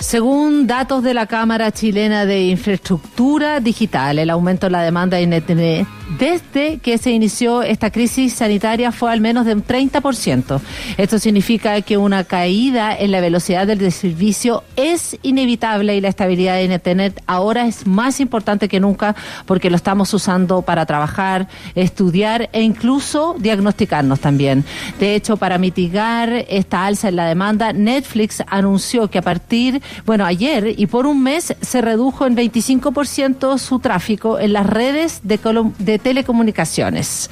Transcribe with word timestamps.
Según 0.00 0.66
datos 0.66 1.02
de 1.02 1.12
la 1.12 1.26
Cámara 1.26 1.72
Chilena 1.72 2.24
de 2.24 2.46
Infraestructura 2.46 3.60
Digital, 3.60 4.18
el 4.18 4.30
aumento 4.30 4.66
de 4.66 4.70
la 4.70 4.82
demanda 4.82 5.18
de 5.18 5.24
Internet 5.24 5.86
desde 6.18 6.78
que 6.78 6.98
se 6.98 7.10
inició 7.10 7.62
esta 7.62 7.90
crisis 7.90 8.34
sanitaria 8.34 8.92
fue 8.92 9.12
al 9.12 9.20
menos 9.20 9.46
de 9.46 9.54
un 9.54 9.64
30%. 9.64 10.60
Esto 10.96 11.18
significa 11.18 11.80
que 11.82 11.96
una 11.96 12.24
caída 12.24 12.96
en 12.96 13.12
la 13.12 13.20
velocidad 13.20 13.66
del 13.66 13.92
servicio 13.92 14.64
es 14.76 15.18
inevitable 15.22 15.96
y 15.96 16.00
la 16.00 16.08
estabilidad 16.08 16.54
de 16.54 16.64
Internet 16.64 17.22
ahora 17.26 17.66
es 17.66 17.86
más 17.86 18.20
importante 18.20 18.68
que 18.68 18.80
nunca 18.80 19.14
porque 19.46 19.70
lo 19.70 19.76
estamos 19.76 20.12
usando 20.12 20.62
para 20.62 20.86
trabajar, 20.86 21.48
estudiar 21.74 22.48
e 22.52 22.62
incluso 22.62 23.36
diagnosticarnos 23.38 24.20
también. 24.20 24.64
De 24.98 25.14
hecho, 25.14 25.36
para 25.36 25.58
mitigar 25.58 26.32
esta 26.48 26.86
alza 26.86 27.08
en 27.08 27.16
la 27.16 27.26
demanda, 27.26 27.72
Netflix 27.72 28.42
anunció 28.48 29.08
que 29.08 29.18
a 29.18 29.22
partir 29.22 29.80
bueno, 30.06 30.24
ayer 30.24 30.74
y 30.76 30.86
por 30.86 31.06
un 31.06 31.22
mes 31.22 31.54
se 31.60 31.80
redujo 31.80 32.26
en 32.26 32.36
25% 32.36 33.58
su 33.58 33.78
tráfico 33.78 34.38
en 34.38 34.52
las 34.52 34.66
redes 34.66 35.20
de, 35.22 35.38
de 35.78 35.99
telecomunicaciones. 36.00 37.30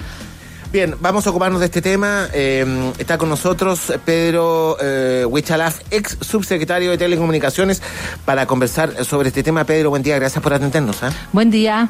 Bien, 0.70 0.96
vamos 1.00 1.26
a 1.26 1.30
ocuparnos 1.30 1.60
de 1.60 1.66
este 1.66 1.80
tema. 1.80 2.28
Eh, 2.34 2.92
está 2.98 3.16
con 3.16 3.30
nosotros 3.30 3.92
Pedro 4.04 4.76
eh, 4.80 5.24
Huichalaf, 5.26 5.80
ex 5.90 6.18
subsecretario 6.20 6.90
de 6.90 6.98
Telecomunicaciones, 6.98 7.82
para 8.26 8.46
conversar 8.46 9.04
sobre 9.04 9.28
este 9.28 9.42
tema. 9.42 9.64
Pedro, 9.64 9.90
buen 9.90 10.02
día, 10.02 10.16
gracias 10.18 10.42
por 10.42 10.52
atendernos. 10.52 11.02
¿eh? 11.02 11.08
Buen 11.32 11.50
día. 11.50 11.88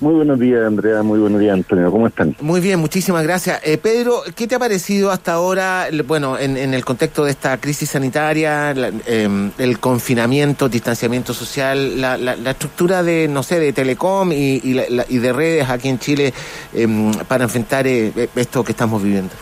Muy 0.00 0.14
buenos 0.14 0.38
días, 0.38 0.66
Andrea. 0.66 1.02
Muy 1.02 1.18
buenos 1.18 1.40
días, 1.40 1.54
Antonio. 1.54 1.90
¿Cómo 1.90 2.06
están? 2.06 2.36
Muy 2.40 2.60
bien, 2.60 2.78
muchísimas 2.78 3.22
gracias. 3.22 3.60
Eh, 3.64 3.78
Pedro, 3.78 4.22
¿qué 4.34 4.46
te 4.46 4.54
ha 4.54 4.58
parecido 4.58 5.10
hasta 5.10 5.32
ahora, 5.32 5.88
bueno, 6.06 6.38
en, 6.38 6.56
el 6.56 6.84
contexto 6.84 7.24
de 7.24 7.30
esta 7.30 7.56
crisis 7.58 7.90
sanitaria, 7.90 8.74
em, 9.06 9.50
el 9.56 9.78
confinamiento, 9.78 10.68
distanciamiento 10.68 11.32
social, 11.32 12.00
la, 12.00 12.50
estructura 12.50 13.02
de, 13.02 13.26
no 13.28 13.42
sé, 13.42 13.58
de 13.58 13.72
telecom 13.72 14.32
y, 14.32 14.60
y, 14.62 15.18
de 15.18 15.32
redes 15.32 15.68
aquí 15.68 15.88
en 15.88 15.98
Chile 15.98 16.34
em, 16.74 17.12
para 17.28 17.44
enfrentar 17.44 17.86
eh, 17.86 18.28
esto 18.36 18.62
que 18.62 18.72
estamos 18.72 19.02
viviendo? 19.02 19.32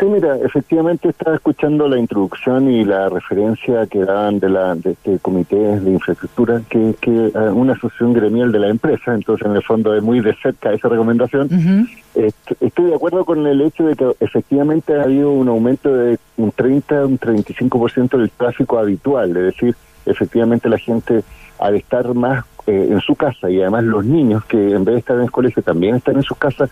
Sí, 0.00 0.06
mira, 0.06 0.34
efectivamente 0.38 1.10
estaba 1.10 1.36
escuchando 1.36 1.86
la 1.86 1.98
introducción 1.98 2.70
y 2.70 2.86
la 2.86 3.10
referencia 3.10 3.86
que 3.86 4.02
daban 4.02 4.40
de, 4.40 4.48
la, 4.48 4.74
de 4.74 4.92
este 4.92 5.18
comité 5.18 5.78
de 5.78 5.90
infraestructura, 5.90 6.62
que 6.70 6.88
es 6.88 6.96
eh, 7.02 7.32
una 7.52 7.74
asociación 7.74 8.14
gremial 8.14 8.50
de 8.50 8.60
la 8.60 8.68
empresa, 8.68 9.12
entonces 9.12 9.46
en 9.46 9.56
el 9.56 9.62
fondo 9.62 9.94
es 9.94 10.02
muy 10.02 10.20
de 10.20 10.34
cerca 10.36 10.72
esa 10.72 10.88
recomendación. 10.88 11.86
Estoy 12.14 12.86
de 12.86 12.94
acuerdo 12.94 13.26
con 13.26 13.46
el 13.46 13.60
hecho 13.60 13.88
de 13.88 13.94
que 13.94 14.10
efectivamente 14.20 14.98
ha 14.98 15.02
habido 15.02 15.32
un 15.32 15.48
aumento 15.48 15.94
de 15.94 16.18
un 16.38 16.50
30, 16.50 17.04
un 17.04 17.18
35% 17.18 18.16
del 18.16 18.30
tráfico 18.30 18.78
habitual, 18.78 19.36
es 19.36 19.54
decir, 19.54 19.76
efectivamente 20.06 20.70
la 20.70 20.78
gente 20.78 21.22
al 21.58 21.74
estar 21.74 22.14
más 22.14 22.46
eh, 22.66 22.88
en 22.90 23.00
su 23.00 23.14
casa 23.14 23.50
y 23.50 23.60
además 23.60 23.84
los 23.84 24.04
niños 24.06 24.46
que 24.46 24.56
en 24.56 24.82
vez 24.82 24.94
de 24.94 24.98
estar 25.00 25.16
en 25.16 25.24
el 25.24 25.30
colegio 25.30 25.62
también 25.62 25.96
están 25.96 26.16
en 26.16 26.22
sus 26.22 26.38
casas, 26.38 26.70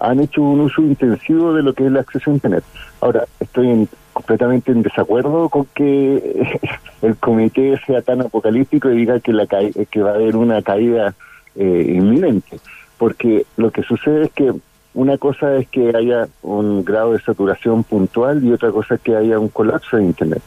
han 0.00 0.20
hecho 0.20 0.42
un 0.42 0.60
uso 0.60 0.82
intensivo 0.82 1.52
de 1.52 1.62
lo 1.62 1.74
que 1.74 1.84
es 1.84 1.88
el 1.88 1.96
acceso 1.96 2.30
a 2.30 2.34
Internet. 2.34 2.64
Ahora, 3.00 3.26
estoy 3.38 3.88
completamente 4.12 4.72
en 4.72 4.82
desacuerdo 4.82 5.48
con 5.48 5.66
que 5.74 6.58
el 7.02 7.16
comité 7.16 7.78
sea 7.86 8.02
tan 8.02 8.22
apocalíptico 8.22 8.90
y 8.90 8.96
diga 8.96 9.20
que, 9.20 9.32
la 9.32 9.46
que 9.46 10.02
va 10.02 10.10
a 10.10 10.14
haber 10.14 10.36
una 10.36 10.62
caída 10.62 11.14
eh, 11.54 11.94
inminente, 11.94 12.58
porque 12.98 13.46
lo 13.56 13.70
que 13.70 13.82
sucede 13.82 14.24
es 14.24 14.32
que 14.32 14.52
una 14.94 15.18
cosa 15.18 15.56
es 15.56 15.68
que 15.68 15.92
haya 15.94 16.28
un 16.42 16.84
grado 16.84 17.12
de 17.12 17.20
saturación 17.20 17.84
puntual 17.84 18.44
y 18.44 18.52
otra 18.52 18.70
cosa 18.72 18.96
es 18.96 19.00
que 19.00 19.16
haya 19.16 19.38
un 19.38 19.48
colapso 19.48 19.96
de 19.96 20.04
Internet. 20.04 20.42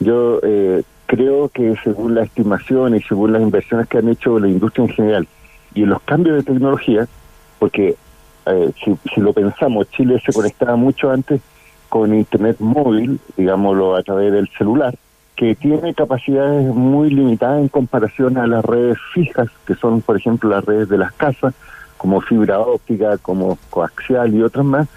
Yo 0.00 0.40
eh, 0.42 0.82
creo 1.06 1.48
que 1.48 1.74
según 1.84 2.14
la 2.14 2.24
estimación 2.24 2.96
y 2.96 3.02
según 3.02 3.32
las 3.32 3.42
inversiones 3.42 3.86
que 3.86 3.98
han 3.98 4.08
hecho 4.08 4.38
la 4.38 4.48
industria 4.48 4.86
en 4.86 4.90
general 4.90 5.28
y 5.74 5.84
los 5.84 6.02
cambios 6.02 6.36
de 6.36 6.52
tecnología, 6.52 7.06
porque 7.58 7.94
eh, 8.46 8.72
si, 8.82 9.20
lo 9.20 9.32
pensamos, 9.32 9.90
Chile 9.90 10.20
se 10.24 10.32
conectaba 10.32 10.76
mucho 10.76 11.10
antes 11.10 11.40
con 11.88 12.14
Internet 12.14 12.56
móvil, 12.58 13.20
digámoslo 13.36 13.96
a 13.96 14.02
través 14.02 14.32
del 14.32 14.48
celular, 14.58 14.94
que 15.36 15.54
tiene 15.54 15.94
capacidades 15.94 16.66
muy 16.74 17.10
limitadas 17.10 17.60
en 17.60 17.68
comparación 17.68 18.36
a 18.36 18.46
las 18.46 18.64
redes 18.64 18.98
fijas, 19.12 19.48
que 19.66 19.74
son, 19.74 20.00
por 20.00 20.16
ejemplo, 20.16 20.50
las 20.50 20.64
redes 20.64 20.88
de 20.88 20.98
las 20.98 21.12
casas, 21.12 21.54
como 21.96 22.20
fibra 22.20 22.60
óptica, 22.60 23.16
como 23.18 23.58
coaxial 23.70 24.34
y 24.34 24.42
otras 24.42 24.64
más. 24.64 24.88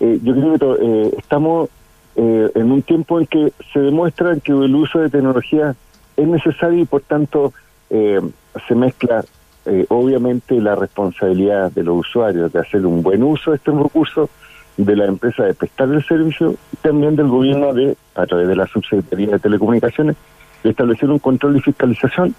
Eh, 0.00 0.20
yo 0.22 0.34
creo 0.34 0.58
que 0.58 0.84
eh, 0.84 1.14
estamos 1.18 1.68
en 2.16 2.70
un 2.70 2.80
tiempo 2.82 3.18
en 3.18 3.26
que 3.26 3.52
se 3.72 3.80
demuestra 3.80 4.36
que 4.36 4.52
el 4.52 4.72
uso 4.76 5.00
de 5.00 5.10
tecnología 5.10 5.74
es 6.16 6.28
necesario 6.28 6.78
y, 6.78 6.84
por 6.84 7.02
tanto, 7.02 7.52
se 7.90 8.74
mezcla 8.76 9.24
eh, 9.66 9.86
obviamente 9.88 10.60
la 10.60 10.74
responsabilidad 10.74 11.72
de 11.72 11.82
los 11.82 12.00
usuarios 12.00 12.52
de 12.52 12.60
hacer 12.60 12.84
un 12.84 13.02
buen 13.02 13.22
uso 13.22 13.50
de 13.50 13.56
estos 13.56 13.80
recursos, 13.82 14.30
de 14.76 14.96
la 14.96 15.06
empresa 15.06 15.44
de 15.44 15.54
prestar 15.54 15.88
el 15.88 16.04
servicio 16.04 16.54
y 16.72 16.76
también 16.76 17.16
del 17.16 17.28
gobierno 17.28 17.72
de, 17.72 17.96
a 18.14 18.26
través 18.26 18.48
de 18.48 18.56
la 18.56 18.66
Subsecretaría 18.66 19.28
de 19.28 19.38
Telecomunicaciones, 19.38 20.16
de 20.62 20.70
establecer 20.70 21.10
un 21.10 21.18
control 21.18 21.56
y 21.56 21.60
fiscalización, 21.60 22.34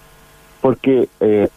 porque 0.60 1.08
eh, 1.20 1.48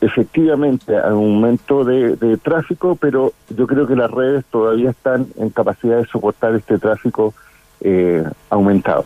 efectivamente 0.00 0.96
hay 0.96 1.12
un 1.12 1.34
aumento 1.34 1.84
de, 1.84 2.16
de, 2.16 2.36
tráfico, 2.36 2.96
pero 2.96 3.32
yo 3.48 3.66
creo 3.66 3.86
que 3.86 3.96
las 3.96 4.10
redes 4.10 4.44
todavía 4.50 4.90
están 4.90 5.28
en 5.36 5.50
capacidad 5.50 5.98
de 5.98 6.06
soportar 6.06 6.54
este 6.54 6.78
tráfico 6.78 7.32
eh, 7.80 8.24
aumentado. 8.50 9.04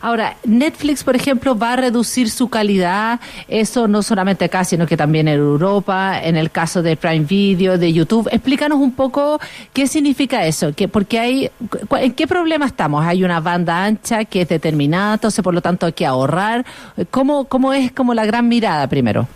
Ahora, 0.00 0.36
Netflix, 0.44 1.04
por 1.04 1.16
ejemplo, 1.16 1.58
va 1.58 1.72
a 1.72 1.76
reducir 1.76 2.30
su 2.30 2.48
calidad, 2.48 3.20
eso 3.48 3.88
no 3.88 4.02
solamente 4.02 4.44
acá, 4.44 4.64
sino 4.64 4.86
que 4.86 4.96
también 4.96 5.28
en 5.28 5.38
Europa, 5.38 6.20
en 6.22 6.36
el 6.36 6.50
caso 6.50 6.82
de 6.82 6.96
Prime 6.96 7.24
Video, 7.24 7.78
de 7.78 7.92
YouTube. 7.92 8.28
Explícanos 8.30 8.78
un 8.78 8.92
poco 8.92 9.40
qué 9.72 9.86
significa 9.86 10.46
eso, 10.46 10.72
que, 10.74 10.88
porque 10.88 11.18
hay, 11.18 11.50
¿en 11.98 12.12
qué 12.12 12.26
problema 12.26 12.66
estamos? 12.66 13.04
Hay 13.04 13.24
una 13.24 13.40
banda 13.40 13.84
ancha 13.84 14.24
que 14.24 14.42
es 14.42 14.48
determinada, 14.48 15.14
entonces 15.14 15.42
por 15.42 15.54
lo 15.54 15.60
tanto 15.60 15.86
hay 15.86 15.92
que 15.92 16.06
ahorrar. 16.06 16.64
¿Cómo, 17.10 17.44
cómo 17.44 17.72
es 17.72 17.92
como 17.92 18.14
la 18.14 18.24
gran 18.24 18.48
mirada 18.48 18.86
primero? 18.86 19.26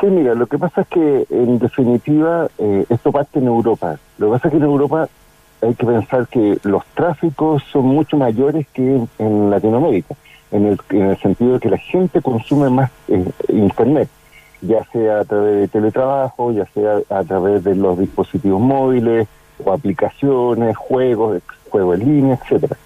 Sí, 0.00 0.06
mira, 0.06 0.34
lo 0.34 0.46
que 0.46 0.58
pasa 0.58 0.82
es 0.82 0.88
que 0.88 1.26
en 1.28 1.58
definitiva 1.58 2.48
eh, 2.58 2.84
esto 2.88 3.10
parte 3.10 3.40
en 3.40 3.46
Europa. 3.46 3.98
Lo 4.18 4.26
que 4.26 4.32
pasa 4.32 4.48
es 4.48 4.52
que 4.52 4.58
en 4.58 4.64
Europa 4.64 5.08
hay 5.60 5.74
que 5.74 5.86
pensar 5.86 6.28
que 6.28 6.58
los 6.62 6.84
tráficos 6.94 7.62
son 7.72 7.86
mucho 7.86 8.16
mayores 8.16 8.66
que 8.72 9.00
en 9.18 9.50
Latinoamérica, 9.50 10.14
en 10.50 10.66
el, 10.66 10.78
en 10.90 11.02
el 11.10 11.18
sentido 11.18 11.54
de 11.54 11.60
que 11.60 11.70
la 11.70 11.78
gente 11.78 12.22
consume 12.22 12.70
más 12.70 12.90
eh, 13.08 13.24
Internet, 13.48 14.08
ya 14.60 14.84
sea 14.92 15.20
a 15.20 15.24
través 15.24 15.60
de 15.60 15.68
teletrabajo, 15.68 16.52
ya 16.52 16.66
sea 16.66 16.98
a 17.10 17.24
través 17.24 17.64
de 17.64 17.74
los 17.74 17.98
dispositivos 17.98 18.60
móviles 18.60 19.28
o 19.64 19.72
aplicaciones, 19.72 20.76
juegos, 20.76 21.42
juegos 21.70 22.00
en 22.00 22.06
línea, 22.06 22.38
etcétera. 22.42 22.76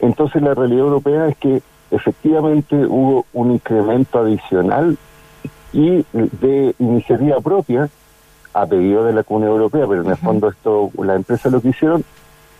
Entonces 0.00 0.42
la 0.42 0.54
realidad 0.54 0.80
europea 0.86 1.28
es 1.28 1.36
que 1.36 1.62
efectivamente 1.90 2.74
hubo 2.86 3.26
un 3.32 3.52
incremento 3.52 4.18
adicional 4.18 4.96
y 5.72 6.04
de 6.12 6.74
iniciativa 6.78 7.40
propia 7.40 7.88
a 8.56 8.66
pedido 8.66 9.04
de 9.04 9.12
la 9.12 9.22
Comunidad 9.22 9.52
Europea, 9.52 9.86
pero 9.86 10.02
en 10.02 10.10
el 10.10 10.16
fondo 10.16 10.48
esto, 10.48 10.90
la 11.02 11.14
empresa 11.14 11.50
lo 11.50 11.60
que 11.60 11.68
hicieron, 11.68 12.02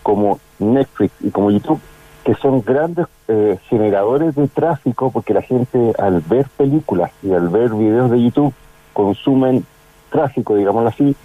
como 0.03 0.39
Netflix 0.59 1.11
y 1.21 1.31
como 1.31 1.49
YouTube, 1.49 1.81
que 2.23 2.35
son 2.35 2.61
grandes 2.61 3.07
eh, 3.27 3.57
generadores 3.67 4.35
de 4.35 4.47
tráfico, 4.47 5.09
porque 5.09 5.33
la 5.33 5.41
gente 5.41 5.93
al 5.97 6.21
ver 6.21 6.47
películas 6.55 7.11
y 7.23 7.33
al 7.33 7.49
ver 7.49 7.73
videos 7.73 8.11
de 8.11 8.21
YouTube 8.21 8.53
consumen 8.93 9.65
tráfico, 10.11 10.55
digámoslo 10.55 10.89
así, 10.89 11.15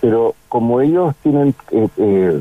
pero 0.00 0.34
como 0.48 0.80
ellos 0.80 1.14
tienen 1.22 1.54
eh, 1.70 1.88
eh, 1.96 2.40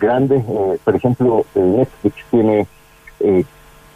grandes, 0.00 0.42
por 0.82 0.96
ejemplo, 0.96 1.44
Netflix 1.54 2.14
tiene 2.30 2.66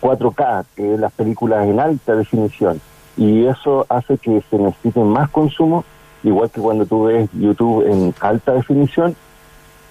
4K, 0.01 0.65
que 0.77 0.95
es 0.95 1.01
las 1.01 1.13
películas 1.13 1.67
en 1.67 1.81
alta 1.81 2.15
definición, 2.15 2.81
y 3.17 3.47
eso 3.47 3.87
hace 3.89 4.19
que 4.19 4.43
se 4.51 4.59
necesiten 4.59 5.09
más 5.09 5.31
consumo 5.31 5.85
igual 6.25 6.51
que 6.51 6.61
cuando 6.61 6.87
tú 6.87 7.05
ves 7.05 7.29
YouTube 7.33 7.87
en 7.87 8.15
alta 8.21 8.53
definición, 8.53 9.15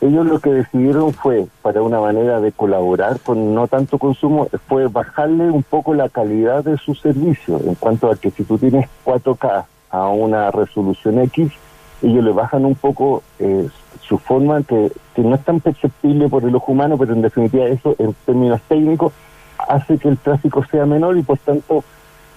ellos 0.02 0.26
lo 0.26 0.40
que 0.40 0.52
decidieron 0.52 1.14
fue, 1.14 1.46
para 1.62 1.82
una 1.82 2.02
manera 2.02 2.42
de 2.42 2.52
colaborar 2.52 3.22
con 3.22 3.54
no 3.54 3.68
tanto 3.68 3.98
consumo, 3.98 4.50
fue 4.68 4.88
bajarle 4.88 5.50
un 5.50 5.64
poco 5.64 5.94
la 5.94 6.10
calidad 6.10 6.64
de 6.64 6.78
su 6.78 6.94
servicio, 6.94 7.62
en 7.66 7.76
cuanto 7.76 8.12
a 8.12 8.16
que 8.18 8.30
si 8.32 8.44
tú 8.44 8.58
tienes 8.58 8.90
4K 9.06 9.66
a 9.92 10.08
una 10.10 10.52
resolución 10.52 11.20
X, 11.20 11.54
ellos 12.02 12.24
le 12.24 12.32
bajan 12.34 12.66
un 12.66 12.76
poco 12.76 13.24
eh, 13.40 13.70
su 14.02 14.18
forma 14.18 14.62
que, 14.64 14.92
que 15.16 15.22
no 15.22 15.36
es 15.36 15.46
tan 15.46 15.62
perceptible 15.62 16.28
por 16.28 16.44
el 16.44 16.54
ojo 16.54 16.74
humano, 16.74 16.98
pero 16.98 17.14
en 17.14 17.22
definitiva 17.22 17.66
eso 17.66 17.96
en 17.98 18.14
términos 18.26 18.60
técnicos 18.68 19.14
hace 19.58 19.98
que 19.98 20.10
el 20.10 20.18
tráfico 20.18 20.66
sea 20.66 20.86
menor 20.86 21.18
y 21.18 21.24
por 21.24 21.38
tanto 21.38 21.84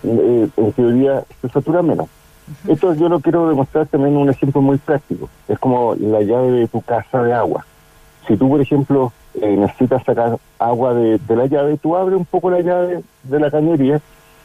eh, 0.04 0.48
en 0.56 0.72
teoría 0.72 1.24
se 1.40 1.48
satura 1.48 1.82
menos. 1.82 2.08
Esto 2.68 2.94
yo 2.94 3.08
lo 3.08 3.20
quiero 3.20 3.48
demostrar 3.48 3.86
también 3.86 4.16
un 4.16 4.30
ejemplo 4.30 4.60
muy 4.60 4.78
práctico. 4.78 5.28
Es 5.48 5.58
como 5.58 5.94
la 5.96 6.22
llave 6.22 6.52
de 6.52 6.68
tu 6.68 6.80
casa 6.80 7.22
de 7.22 7.32
agua. 7.32 7.66
Si 8.26 8.36
tú, 8.36 8.48
por 8.48 8.60
ejemplo, 8.60 9.12
eh, 9.40 9.56
necesitas 9.56 10.04
sacar 10.04 10.38
agua 10.58 10.94
de, 10.94 11.20
la 11.28 11.46
llave, 11.46 11.76
tú 11.78 11.96
abres 11.96 12.18
un 12.18 12.24
poco 12.24 12.50
la 12.50 12.60
llave 12.60 13.02
de 13.24 13.40
la 13.40 13.50
cañería, 13.50 14.00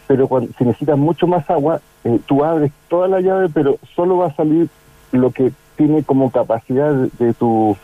pero 0.08 0.28
cuando, 0.28 0.52
si 0.58 0.66
necesitas 0.66 0.98
mucho 0.98 1.28
más 1.28 1.50
agua, 1.50 1.80
eh, 2.04 2.20
tú 2.26 2.44
abres 2.44 2.72
toda 2.90 3.08
la 3.08 3.22
llave, 3.22 3.50
pero 3.50 3.78
solo 3.96 4.18
va 4.18 4.28
a 4.28 4.36
salir 4.36 4.68
lo 5.12 5.32
que 5.32 5.52
tiene 5.76 6.04
como 6.04 6.32
capacidad 6.32 6.94
de, 6.94 7.34
tu, 7.34 7.76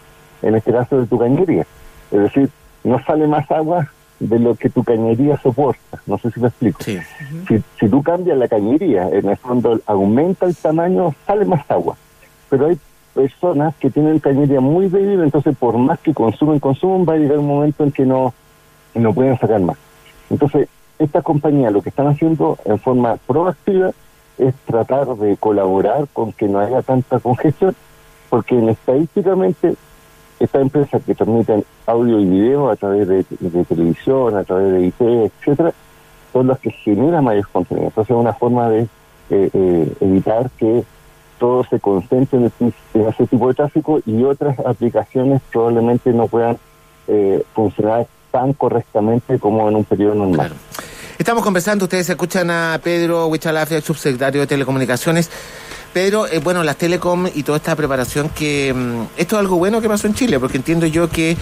en 0.42 0.56
este 0.56 0.72
caso, 0.72 1.00
de 1.00 1.08
tu 1.08 1.18
cañería. 1.18 1.66
Es 2.12 2.20
decir, 2.20 2.50
no 2.84 3.04
sale 3.04 3.28
más 3.28 3.50
agua 3.52 3.88
de 4.20 4.40
lo 4.40 4.56
que 4.56 4.70
tu 4.70 4.84
cañería 4.84 5.38
soporta. 5.38 6.02
No 6.06 6.18
sé 6.18 6.32
si 6.32 6.40
me 6.40 6.48
explico. 6.48 6.84
Si, 6.84 7.00
si 7.80 7.90
tú 7.90 8.02
cambias 8.02 8.38
la 8.38 8.48
cañería, 8.48 9.10
en 9.10 9.30
el 9.30 9.38
fondo 9.38 9.80
aumenta 9.86 10.46
el 10.46 10.56
tamaño, 10.56 11.14
sale 11.26 11.46
más 11.46 11.70
agua. 11.70 11.96
Pero 12.50 12.68
hay 12.68 12.80
personas 13.14 13.76
que 13.78 13.90
tienen 13.90 14.20
cañería 14.20 14.62
muy 14.62 14.90
débil, 14.90 15.22
entonces 15.22 15.56
por 15.58 15.78
más 15.78 16.00
que 16.00 16.14
consumen, 16.14 16.60
consumen, 16.60 17.06
va 17.08 17.14
a 17.14 17.18
llegar 17.18 17.40
un 17.40 17.48
momento 17.48 17.84
en 17.84 17.92
que 17.92 18.06
no, 18.06 18.34
no 18.94 19.14
pueden 19.14 19.38
sacar 19.40 19.60
más. 19.62 19.78
Entonces, 20.30 20.68
esta 21.00 21.22
compañía 21.22 21.72
lo 21.72 21.82
que 21.82 21.90
están 21.90 22.08
haciendo 22.08 22.58
en 22.66 22.80
forma 22.80 23.18
proactiva 23.18 23.92
es 24.38 24.54
tratar 24.66 25.08
de 25.16 25.38
colaborar 25.38 26.08
con 26.14 26.32
que 26.32 26.48
no 26.48 26.60
haya 26.60 26.82
tanta 26.82 27.20
congestión, 27.20 27.76
porque 28.30 28.58
en 28.58 28.70
estadísticamente 28.70 29.76
estas 30.40 30.62
empresas 30.62 31.02
que 31.04 31.16
transmiten 31.16 31.64
audio 31.86 32.20
y 32.20 32.26
video 32.26 32.70
a 32.70 32.76
través 32.76 33.08
de, 33.08 33.24
televisión, 33.24 34.38
a 34.38 34.44
través 34.44 34.74
de 34.74 34.86
IT, 34.88 35.02
etcétera, 35.02 35.74
son 36.32 36.48
las 36.48 36.60
que 36.60 36.72
generan 36.72 37.24
mayor 37.24 37.48
contenido. 37.50 37.88
Entonces 37.88 38.16
es 38.16 38.22
una 38.22 38.34
forma 38.34 38.70
de 38.70 38.82
eh, 39.30 39.50
eh, 39.54 39.94
evitar 40.00 40.50
que 40.52 40.84
todo 41.40 41.64
se 41.66 41.80
concentre 41.80 42.40
en, 42.40 42.74
ese 42.94 43.28
tipo 43.28 43.48
de 43.48 43.54
tráfico 43.54 44.00
y 44.06 44.24
otras 44.24 44.60
aplicaciones 44.60 45.42
probablemente 45.52 46.12
no 46.12 46.28
puedan 46.28 46.58
eh, 47.08 47.44
funcionar 47.54 48.08
tan 48.32 48.54
correctamente 48.54 49.40
como 49.40 49.68
en 49.70 49.76
un 49.76 49.84
periodo 49.86 50.16
normal. 50.16 50.54
Estamos 51.18 51.44
conversando, 51.44 51.86
ustedes 51.86 52.10
escuchan 52.10 52.52
a 52.52 52.80
Pedro 52.84 53.28
Huichalafia, 53.28 53.82
subsecretario 53.82 54.42
de 54.42 54.48
Telecomunicaciones. 54.48 55.32
Pedro, 55.98 56.28
eh, 56.28 56.38
bueno, 56.38 56.64
las 56.64 56.76
telecom 56.78 57.26
y 57.34 57.42
toda 57.42 57.58
esta 57.58 57.76
preparación 57.76 58.30
que... 58.30 58.72
Mm, 58.72 59.18
esto 59.18 59.36
es 59.36 59.40
algo 59.40 59.56
bueno 59.56 59.82
que 59.82 59.90
pasó 59.90 60.06
en 60.06 60.14
Chile, 60.14 60.40
porque 60.40 60.58
entiendo 60.58 60.86
yo 60.86 61.10
que 61.10 61.36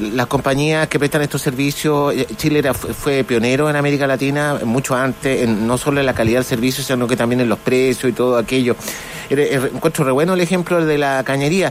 las 0.00 0.28
compañías 0.28 0.88
que 0.88 0.98
prestan 0.98 1.20
estos 1.20 1.42
servicios, 1.42 2.14
eh, 2.14 2.26
Chile 2.36 2.60
era, 2.60 2.72
fue 2.72 3.22
pionero 3.22 3.68
en 3.68 3.76
América 3.76 4.06
Latina 4.06 4.58
mucho 4.64 4.94
antes, 4.94 5.42
en, 5.42 5.66
no 5.66 5.76
solo 5.76 6.00
en 6.00 6.06
la 6.06 6.14
calidad 6.14 6.38
del 6.38 6.46
servicio, 6.46 6.82
sino 6.82 7.06
que 7.06 7.16
también 7.16 7.42
en 7.42 7.50
los 7.50 7.58
precios 7.58 8.10
y 8.10 8.14
todo 8.14 8.38
aquello. 8.38 8.76
Encuentro 9.28 10.06
re 10.06 10.12
bueno 10.12 10.32
el 10.32 10.40
ejemplo 10.40 10.82
de 10.82 10.96
la 10.96 11.22
cañería. 11.22 11.70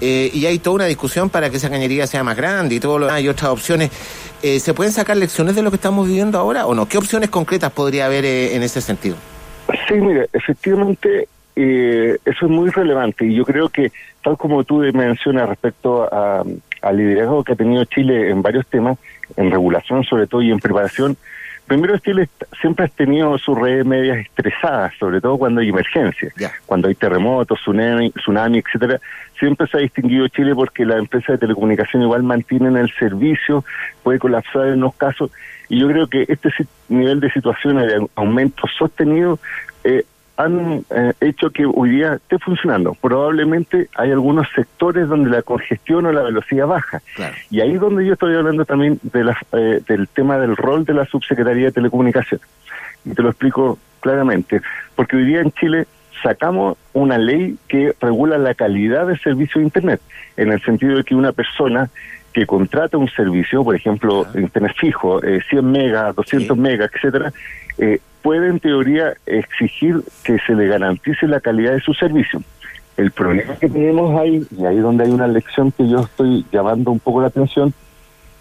Eh, 0.00 0.28
y 0.34 0.46
hay 0.46 0.58
toda 0.58 0.74
una 0.74 0.86
discusión 0.86 1.30
para 1.30 1.50
que 1.50 1.58
esa 1.58 1.70
cañería 1.70 2.08
sea 2.08 2.24
más 2.24 2.36
grande 2.36 2.74
y 2.74 2.80
todo 2.80 2.98
lo 2.98 3.12
hay 3.12 3.28
otras 3.28 3.52
opciones. 3.52 3.90
¿Se 4.42 4.74
pueden 4.74 4.92
sacar 4.92 5.16
lecciones 5.16 5.54
de 5.54 5.62
lo 5.62 5.70
que 5.70 5.76
estamos 5.76 6.08
viviendo 6.08 6.36
ahora 6.36 6.66
o 6.66 6.74
no? 6.74 6.88
¿Qué 6.88 6.98
opciones 6.98 7.30
concretas 7.30 7.70
podría 7.70 8.06
haber 8.06 8.24
en 8.24 8.60
ese 8.64 8.80
sentido? 8.80 9.14
Sí, 9.86 9.94
mire, 9.94 10.28
efectivamente 10.32 11.28
eso 11.62 12.46
es 12.46 12.50
muy 12.50 12.70
relevante. 12.70 13.26
Y 13.26 13.34
yo 13.34 13.44
creo 13.44 13.68
que 13.68 13.92
tal 14.22 14.36
como 14.36 14.64
tú 14.64 14.78
mencionas 14.92 15.48
respecto 15.48 16.02
a, 16.12 16.44
al 16.82 16.96
liderazgo 16.96 17.44
que 17.44 17.52
ha 17.52 17.56
tenido 17.56 17.84
Chile 17.84 18.30
en 18.30 18.42
varios 18.42 18.66
temas, 18.66 18.98
en 19.36 19.50
regulación 19.50 20.04
sobre 20.04 20.26
todo 20.26 20.42
y 20.42 20.50
en 20.50 20.58
preparación, 20.58 21.16
primero 21.66 21.96
Chile 21.98 22.28
siempre 22.60 22.86
ha 22.86 22.88
tenido 22.88 23.38
sus 23.38 23.56
redes 23.56 23.86
medias 23.86 24.18
estresadas, 24.18 24.92
sobre 24.98 25.20
todo 25.20 25.38
cuando 25.38 25.60
hay 25.60 25.68
emergencias, 25.68 26.32
cuando 26.66 26.88
hay 26.88 26.94
terremotos, 26.96 27.60
tsunami, 27.60 28.10
tsunami, 28.10 28.58
etcétera. 28.58 29.00
Siempre 29.38 29.66
se 29.68 29.76
ha 29.76 29.80
distinguido 29.80 30.28
Chile 30.28 30.54
porque 30.54 30.84
la 30.84 30.98
empresa 30.98 31.32
de 31.32 31.38
telecomunicación 31.38 32.02
igual 32.02 32.24
mantienen 32.24 32.76
el 32.76 32.92
servicio, 32.98 33.64
puede 34.02 34.18
colapsar 34.18 34.66
en 34.66 34.74
unos 34.74 34.96
casos, 34.96 35.30
y 35.68 35.78
yo 35.78 35.88
creo 35.88 36.08
que 36.08 36.26
este 36.28 36.50
nivel 36.88 37.20
de 37.20 37.30
situaciones 37.30 37.86
de 37.86 38.06
aumento 38.16 38.66
sostenido 38.76 39.38
eh, 39.84 40.02
han 40.36 40.84
eh, 40.90 41.12
hecho 41.20 41.50
que 41.50 41.66
hoy 41.66 41.90
día 41.90 42.14
esté 42.14 42.38
funcionando. 42.38 42.94
Probablemente 42.94 43.88
hay 43.94 44.10
algunos 44.10 44.46
sectores 44.54 45.08
donde 45.08 45.30
la 45.30 45.42
congestión 45.42 46.06
o 46.06 46.12
la 46.12 46.22
velocidad 46.22 46.66
baja. 46.66 47.02
Y 47.50 47.60
ahí 47.60 47.72
es 47.72 47.80
donde 47.80 48.06
yo 48.06 48.14
estoy 48.14 48.34
hablando 48.34 48.64
también 48.64 48.98
de 49.02 49.24
la, 49.24 49.36
eh, 49.52 49.82
del 49.86 50.08
tema 50.08 50.38
del 50.38 50.56
rol 50.56 50.84
de 50.84 50.94
la 50.94 51.04
Subsecretaría 51.04 51.66
de 51.66 51.72
Telecomunicaciones. 51.72 52.46
Y 53.04 53.10
te 53.14 53.22
lo 53.22 53.28
explico 53.30 53.78
claramente. 54.00 54.62
Porque 54.96 55.16
hoy 55.16 55.24
día 55.24 55.40
en 55.40 55.52
Chile 55.52 55.86
sacamos 56.22 56.76
una 56.92 57.18
ley 57.18 57.56
que 57.68 57.94
regula 58.00 58.38
la 58.38 58.54
calidad 58.54 59.06
del 59.06 59.20
servicio 59.20 59.60
de 59.60 59.66
Internet, 59.66 60.00
en 60.36 60.52
el 60.52 60.60
sentido 60.62 60.96
de 60.96 61.04
que 61.04 61.14
una 61.14 61.32
persona 61.32 61.90
que 62.32 62.46
contrata 62.46 62.96
un 62.96 63.08
servicio, 63.08 63.64
por 63.64 63.74
ejemplo, 63.74 64.26
Internet 64.34 64.72
fijo, 64.78 65.20
100 65.20 65.40
eh, 65.50 65.62
megas, 65.62 66.14
200 66.14 66.56
megas, 66.56 66.90
etcétera, 66.94 67.32
eh, 67.78 67.98
puede 68.22 68.48
en 68.48 68.60
teoría 68.60 69.14
exigir 69.26 70.02
que 70.24 70.38
se 70.46 70.54
le 70.54 70.66
garantice 70.66 71.26
la 71.26 71.40
calidad 71.40 71.72
de 71.72 71.80
su 71.80 71.94
servicio. 71.94 72.42
El 72.96 73.12
problema 73.12 73.54
que 73.56 73.68
tenemos 73.68 74.18
ahí, 74.20 74.46
y 74.56 74.64
ahí 74.64 74.76
donde 74.78 75.04
hay 75.04 75.10
una 75.10 75.26
lección 75.26 75.72
que 75.72 75.88
yo 75.88 76.00
estoy 76.00 76.44
llamando 76.52 76.90
un 76.90 76.98
poco 76.98 77.22
la 77.22 77.28
atención, 77.28 77.72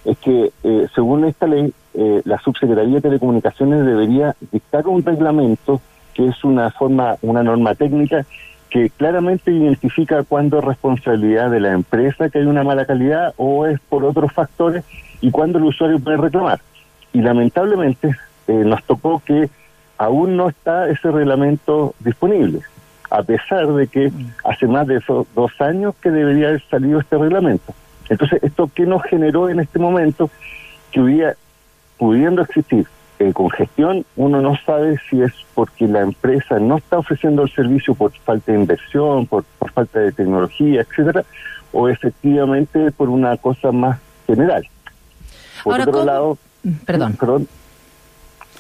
es 0.06 0.18
que 0.18 0.52
eh, 0.64 0.88
según 0.94 1.26
esta 1.26 1.48
ley, 1.48 1.74
eh, 1.94 2.22
la 2.26 2.40
Subsecretaría 2.40 2.96
de 2.96 3.02
Telecomunicaciones 3.02 3.86
debería 3.86 4.36
dictar 4.52 4.88
un 4.88 5.04
reglamento 5.04 5.82
que 6.14 6.28
es 6.28 6.44
una 6.44 6.72
forma, 6.72 7.16
una 7.22 7.44
norma 7.44 7.76
técnica 7.76 8.26
que 8.70 8.90
claramente 8.90 9.52
identifica 9.52 10.24
cuándo 10.24 10.60
es 10.60 10.66
responsabilidad 10.66 11.50
de 11.50 11.60
la 11.60 11.72
empresa 11.72 12.30
que 12.30 12.40
hay 12.40 12.46
una 12.46 12.64
mala 12.64 12.86
calidad 12.86 13.34
o 13.38 13.66
es 13.66 13.80
por 13.80 14.04
otros 14.04 14.32
factores 14.32 14.84
y 15.22 15.32
cuándo 15.32 15.58
el 15.58 15.66
usuario 15.66 16.00
puede 16.00 16.18
reclamar. 16.18 16.60
Y 17.14 17.22
lamentablemente 17.22 18.16
eh, 18.48 18.64
nos 18.66 18.84
tocó 18.84 19.22
que 19.26 19.50
aún 20.00 20.38
no 20.38 20.50
está 20.50 20.90
ese 20.90 21.12
reglamento 21.12 21.94
disponible, 22.00 22.62
a 23.12 23.22
pesar 23.22 23.68
de 23.68 23.86
que 23.88 24.12
hace 24.46 24.66
más 24.66 24.88
de 24.88 24.98
esos 24.98 25.28
dos 25.36 25.52
años 25.60 25.94
que 26.02 26.10
debería 26.10 26.48
haber 26.48 26.64
salido 26.70 27.02
este 27.02 27.18
reglamento. 27.18 27.74
Entonces, 28.08 28.42
¿esto 28.42 28.72
qué 28.74 28.86
nos 28.86 29.04
generó 29.04 29.50
en 29.50 29.60
este 29.60 29.78
momento? 29.78 30.32
Que 30.92 31.02
hubiera, 31.02 31.36
pudiendo 31.98 32.42
existir 32.42 32.88
eh, 33.20 33.34
congestión, 33.34 34.06
uno 34.16 34.42
no 34.42 34.56
sabe 34.66 34.98
si 35.10 35.22
es 35.22 35.34
porque 35.54 35.86
la 35.86 36.00
empresa 36.00 36.60
no 36.60 36.78
está 36.78 36.98
ofreciendo 36.98 37.44
el 37.44 37.52
servicio 37.52 37.94
por 37.94 38.14
falta 38.20 38.54
de 38.54 38.58
inversión, 38.58 39.28
por, 39.28 39.44
falta 39.74 40.00
de 40.00 40.14
tecnología, 40.14 40.82
etcétera, 40.82 41.26
o 41.74 41.90
efectivamente 41.90 42.92
por 42.94 43.10
una 43.10 43.36
cosa 43.36 43.74
más 43.74 44.00
general. 44.26 44.66
Por 45.62 45.82
otro 45.82 46.06
lado, 46.06 46.38
perdón. 46.86 47.18
perdón 47.20 47.48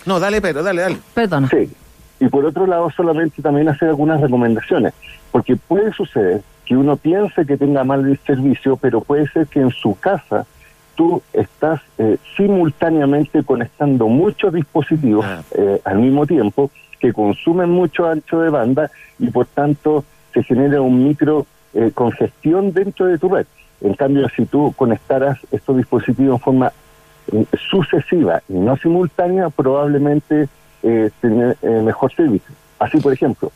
no, 0.06 0.20
dale, 0.20 0.42
pero 0.42 0.64
dale, 0.64 0.82
dale. 0.82 0.98
Perdona. 1.14 1.50
Sí. 1.50 1.70
Y 2.20 2.28
por 2.28 2.46
otro 2.46 2.68
lado, 2.68 2.90
solamente 2.92 3.42
también 3.42 3.70
hacer 3.70 3.90
algunas 3.90 4.20
recomendaciones, 4.20 4.94
porque 5.32 5.56
puede 5.56 5.94
suceder 5.94 6.42
que 6.66 6.76
uno 6.76 6.98
piense 6.98 7.46
que 7.46 7.58
tenga 7.58 7.84
mal 7.84 8.06
el 8.06 8.20
servicio, 8.20 8.78
pero 8.78 9.02
puede 9.02 9.28
ser 9.30 9.48
que 9.48 9.60
en 9.62 9.72
su 9.72 9.98
casa 10.00 10.46
tú 10.96 11.22
estás 11.32 11.82
eh, 11.98 12.18
simultáneamente 12.36 13.44
conectando 13.44 14.08
muchos 14.08 14.54
dispositivos 14.54 15.26
ah. 15.26 15.42
eh, 15.52 15.82
al 15.86 16.00
mismo 16.00 16.28
tiempo 16.28 16.70
que 17.00 17.14
consumen 17.14 17.70
mucho 17.70 18.06
ancho 18.06 18.42
de 18.42 18.50
banda 18.50 18.92
y 19.18 19.30
por 19.30 19.46
tanto 19.46 20.04
se 20.34 20.44
genera 20.44 20.82
un 20.82 21.08
micro 21.08 21.46
eh, 21.74 21.92
congestión 21.94 22.74
dentro 22.74 23.06
de 23.06 23.18
tu 23.18 23.30
red. 23.30 23.48
En 23.82 23.94
cambio, 23.94 24.28
si 24.36 24.46
tú 24.46 24.74
conectaras 24.76 25.40
estos 25.52 25.78
dispositivos 25.78 26.36
en 26.36 26.40
forma 26.40 26.74
sucesiva 27.70 28.42
y 28.50 28.54
no 28.54 28.78
simultánea, 28.78 29.50
probablemente 29.50 30.48
eh, 30.84 31.10
tener 31.22 31.58
eh, 31.62 31.82
mejor 31.84 32.14
servicio. 32.14 32.54
Así, 32.80 33.00
por 33.00 33.14
ejemplo, 33.14 33.52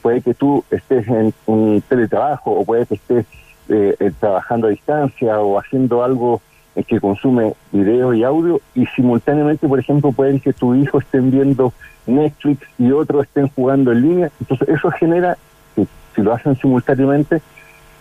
puede 0.00 0.22
que 0.22 0.34
tú 0.34 0.64
estés 0.70 1.06
en 1.08 1.34
un 1.46 1.82
teletrabajo 1.88 2.52
o 2.52 2.64
puede 2.64 2.86
que 2.86 2.94
estés 2.94 3.26
eh, 3.68 3.94
eh, 3.98 4.12
trabajando 4.18 4.66
a 4.66 4.70
distancia 4.70 5.38
o 5.40 5.58
haciendo 5.58 6.02
algo 6.02 6.40
que 6.86 7.00
consume 7.00 7.52
video 7.70 8.14
y 8.14 8.24
audio 8.24 8.58
y 8.74 8.86
simultáneamente, 8.86 9.68
por 9.68 9.78
ejemplo, 9.78 10.10
pueden 10.10 10.40
que 10.40 10.54
tu 10.54 10.74
hijo 10.74 10.98
estén 10.98 11.30
viendo 11.30 11.74
Netflix 12.06 12.66
y 12.78 12.90
otros 12.92 13.24
estén 13.24 13.48
jugando 13.48 13.92
en 13.92 14.00
línea. 14.00 14.30
Entonces, 14.40 14.70
eso 14.70 14.90
genera, 14.90 15.36
si, 15.74 15.86
si 16.14 16.22
lo 16.22 16.32
hacen 16.32 16.56
simultáneamente, 16.56 17.42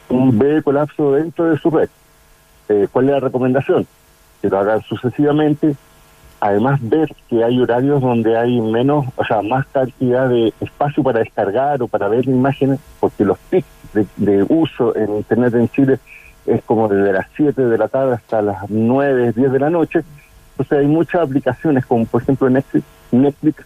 un 0.08 0.38
breve 0.38 0.64
colapso 0.64 1.12
dentro 1.12 1.46
de 1.46 1.58
su 1.58 1.70
red. 1.70 1.90
¿Cuál 2.94 3.06
es 3.10 3.12
la 3.12 3.20
recomendación? 3.20 3.86
Que 4.42 4.50
lo 4.50 4.60
hagan 4.60 4.82
sucesivamente. 4.82 5.76
Además, 6.40 6.80
ver 6.82 7.10
que 7.30 7.44
hay 7.44 7.60
horarios 7.60 8.02
donde 8.02 8.36
hay 8.36 8.60
menos, 8.60 9.06
o 9.16 9.24
sea, 9.24 9.42
más 9.44 9.68
cantidad 9.68 10.28
de 10.28 10.54
espacio 10.60 11.04
para 11.04 11.20
descargar 11.20 11.82
o 11.84 11.88
para 11.88 12.08
ver 12.08 12.26
imágenes, 12.28 12.80
porque 13.00 13.24
los 13.24 13.38
pics 13.50 13.68
de, 14.18 14.46
uso 14.50 14.96
en 14.96 15.18
Internet 15.18 15.54
en 15.54 15.70
Chile 15.70 16.00
es 16.48 16.64
como 16.64 16.88
desde 16.88 17.14
las 17.14 17.28
7 17.36 17.62
de 17.62 17.78
la 17.78 17.88
tarde 17.88 18.16
hasta 18.16 18.42
las 18.42 18.68
9, 18.70 19.34
10 19.34 19.52
de 19.52 19.60
la 19.60 19.70
noche. 19.70 20.02
Entonces 20.52 20.80
hay 20.80 20.88
muchas 20.88 21.22
aplicaciones, 21.22 21.86
como 21.86 22.06
por 22.06 22.24
ejemplo 22.24 22.50
Netflix, 22.50 22.86
Netflix 23.12 23.66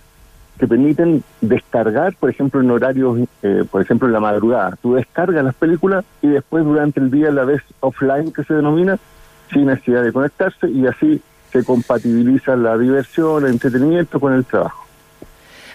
que 0.58 0.68
permiten 0.68 1.24
descargar, 1.42 2.16
por 2.16 2.30
ejemplo, 2.30 2.62
en 2.62 2.72
horarios, 2.72 3.20
eh, 3.44 3.64
por 3.70 3.82
ejemplo, 3.82 4.08
en 4.08 4.14
la 4.14 4.20
madrugada. 4.20 4.78
Tú 4.82 4.96
descargas 4.96 5.44
las 5.44 5.56
películas 5.56 6.06
y 6.22 6.28
después 6.28 6.64
durante 6.64 7.00
el 7.00 7.12
día 7.12 7.32
la 7.32 7.44
ves 7.44 7.62
offline, 7.82 8.32
que 8.32 8.44
se 8.44 8.54
denomina, 8.54 8.98
sin 9.52 9.66
necesidad 9.66 10.04
de 10.04 10.14
conectarse 10.14 10.70
y 10.70 10.86
así 10.88 11.22
se 11.52 11.64
compatibiliza 11.64 12.56
la 12.56 12.78
diversión, 12.78 13.46
el 13.46 13.52
entretenimiento 13.52 14.20
con 14.20 14.34
el 14.34 14.46
trabajo. 14.46 14.85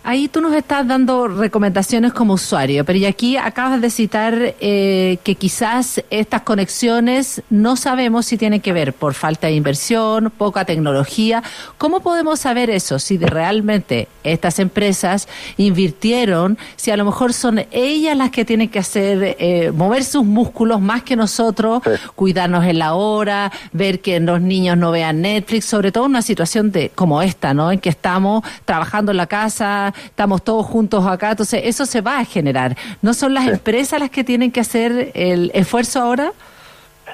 Ahí 0.03 0.29
tú 0.29 0.41
nos 0.41 0.55
estás 0.55 0.87
dando 0.87 1.29
recomendaciones 1.29 2.15
como 2.15 2.35
usuario, 2.35 2.87
pero 2.87 2.99
y 2.99 3.05
aquí 3.05 3.37
acabas 3.37 3.83
de 3.83 3.91
citar 3.91 4.55
eh, 4.61 5.19
que 5.23 5.35
quizás 5.35 6.03
estas 6.09 6.41
conexiones 6.41 7.43
no 7.51 7.77
sabemos 7.77 8.25
si 8.25 8.39
tienen 8.39 8.63
que 8.63 8.73
ver 8.73 8.95
por 8.95 9.13
falta 9.13 9.49
de 9.49 9.55
inversión, 9.55 10.33
poca 10.37 10.65
tecnología. 10.65 11.43
¿Cómo 11.77 12.01
podemos 12.01 12.41
saber 12.41 12.71
eso? 12.71 12.99
Si 12.99 13.19
de 13.19 13.27
realmente 13.27 14.09
estas 14.25 14.59
empresas 14.59 15.29
invirtieron, 15.59 16.57
si 16.77 16.91
a 16.91 16.97
lo 16.97 17.05
mejor 17.05 17.35
son 17.35 17.67
ellas 17.71 18.17
las 18.17 18.31
que 18.31 18.47
tienen 18.47 18.71
que 18.71 18.79
hacer, 18.79 19.37
eh, 19.39 19.71
mover 19.71 20.05
sus 20.05 20.25
músculos 20.25 20.81
más 20.81 21.03
que 21.03 21.15
nosotros, 21.15 21.83
cuidarnos 22.15 22.65
en 22.65 22.79
la 22.79 22.95
hora, 22.95 23.53
ver 23.73 24.01
que 24.01 24.19
los 24.19 24.41
niños 24.41 24.79
no 24.79 24.93
vean 24.93 25.21
Netflix, 25.21 25.67
sobre 25.67 25.93
todo 25.93 26.07
en 26.07 26.13
una 26.13 26.23
situación 26.23 26.73
de 26.73 26.91
como 26.95 27.21
esta, 27.21 27.53
¿no? 27.53 27.71
En 27.71 27.81
que 27.81 27.91
estamos 27.91 28.43
trabajando 28.65 29.11
en 29.11 29.19
la 29.19 29.27
casa, 29.27 29.90
estamos 30.05 30.43
todos 30.43 30.67
juntos 30.67 31.07
acá, 31.07 31.31
entonces 31.31 31.63
eso 31.65 31.87
se 31.87 32.01
va 32.01 32.19
a 32.19 32.25
generar. 32.25 32.77
¿No 33.03 33.15
son 33.15 33.35
las 33.35 33.47
empresas 33.49 34.01
las 34.01 34.11
que 34.11 34.25
tienen 34.25 34.51
que 34.51 34.61
hacer 34.61 35.13
el 35.15 35.51
esfuerzo 35.55 36.01
ahora? 36.01 36.33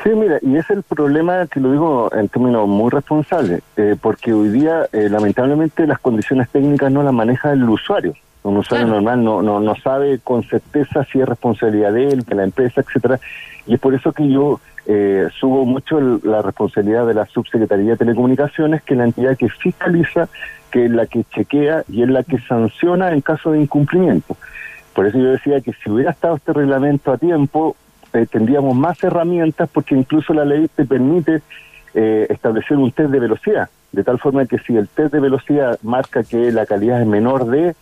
Sí, 0.03 0.11
mira, 0.11 0.39
y 0.43 0.57
es 0.57 0.69
el 0.71 0.83
problema 0.83 1.47
que 1.47 1.61
lo 1.61 1.73
digo 1.73 2.11
en 2.13 2.29
términos 2.29 2.69
muy 2.69 2.91
responsables, 2.91 3.63
eh, 3.77 3.97
porque 4.01 4.33
hoy 4.33 4.51
día 4.51 4.87
eh, 4.93 5.09
lamentablemente 5.09 5.87
las 5.87 5.99
condiciones 5.99 6.49
técnicas 6.51 6.93
no 6.93 7.03
las 7.03 7.13
maneja 7.13 7.53
el 7.53 7.69
usuario. 7.69 8.15
Un 8.43 8.59
usuario 8.59 8.87
normal 8.87 9.25
no, 9.25 9.43
no, 9.43 9.59
no 9.59 9.75
sabe 9.75 10.21
con 10.23 10.45
certeza 10.45 11.05
si 11.11 11.21
es 11.21 11.27
responsabilidad 11.27 11.93
de 11.93 12.09
él, 12.09 12.23
de 12.23 12.35
la 12.37 12.45
empresa, 12.45 12.81
etcétera. 12.81 13.19
Y 13.67 13.75
es 13.75 13.81
por 13.81 13.95
eso 13.95 14.13
que 14.13 14.29
yo 14.29 14.61
eh, 14.87 15.29
subo 15.39 15.65
mucho 15.65 16.01
la 16.01 16.43
responsabilidad 16.43 17.07
de 17.07 17.15
la 17.15 17.27
Subsecretaría 17.27 17.93
de 17.93 17.97
Telecomunicaciones, 17.97 18.83
que 18.83 18.95
es 18.95 18.99
la 18.99 19.05
entidad 19.05 19.37
que 19.37 19.49
fiscaliza 19.49 20.29
que 20.71 20.87
es 20.87 20.91
la 20.91 21.07
que 21.07 21.25
chequea 21.25 21.85
y 21.89 22.03
es 22.03 22.09
la 22.09 22.23
que 22.23 22.39
sanciona 22.41 23.13
en 23.13 23.21
caso 23.21 23.53
de 23.53 23.61
incumplimiento. 23.61 24.37
Por 24.95 25.07
eso 25.07 25.19
yo 25.19 25.31
decía 25.31 25.61
que 25.61 25.73
si 25.73 25.91
hubiera 25.91 26.11
estado 26.11 26.37
este 26.37 26.53
reglamento 26.53 27.13
a 27.13 27.19
tiempo, 27.19 27.77
eh, 28.13 28.27
tendríamos 28.31 28.75
más 28.77 29.03
herramientas 29.03 29.69
porque 29.73 29.95
incluso 29.95 30.33
la 30.33 30.45
ley 30.45 30.69
te 30.75 30.85
permite 30.85 31.43
eh, 31.95 32.27
establecer 32.29 32.77
un 32.77 32.93
test 32.93 33.11
de 33.11 33.21
velocidad, 33.21 33.69
de 33.93 34.05
tal 34.05 34.19
forma 34.19 34.47
que 34.47 34.59
si 34.59 34.77
el 34.77 34.89
test 34.89 35.13
de 35.13 35.21
velocidad 35.21 35.79
marca 35.83 36.23
que 36.23 36.53
la 36.53 36.67
calidad 36.67 37.01
es 37.01 37.07
menor 37.07 37.47
de, 37.47 37.75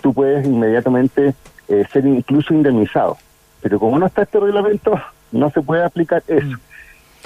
tú 0.00 0.12
puedes 0.12 0.46
inmediatamente 0.46 1.34
eh, 1.68 1.84
ser 1.92 2.06
incluso 2.06 2.54
indemnizado. 2.54 3.16
Pero 3.62 3.78
como 3.78 3.98
no 3.98 4.06
está 4.06 4.22
este 4.22 4.40
reglamento, 4.40 5.00
no 5.32 5.50
se 5.50 5.62
puede 5.62 5.84
aplicar 5.84 6.22
eso. 6.26 6.46
Mm. 6.46 6.60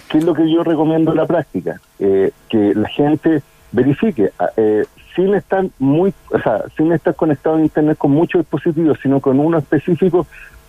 ¿Qué 0.08 0.18
es 0.18 0.24
lo 0.24 0.34
que 0.34 0.50
yo 0.50 0.62
recomiendo 0.62 1.12
en 1.12 1.16
la 1.16 1.26
práctica? 1.26 1.80
que 1.98 2.74
la 2.74 2.88
gente 2.88 3.42
verifique. 3.72 4.30
Ah, 4.38 4.50
eh, 4.56 4.84
sin 5.14 5.34
estar 5.34 5.64
muy, 5.78 6.12
o 6.30 6.38
sea, 6.40 6.64
sin 6.76 6.92
estar 6.92 7.14
conectado 7.14 7.56
a 7.56 7.60
internet 7.60 7.96
con 7.98 8.10
muchos 8.10 8.40
dispositivos, 8.42 8.98
sino 9.02 9.20
con 9.20 9.38
uno 9.38 9.58
específico, 9.58 10.26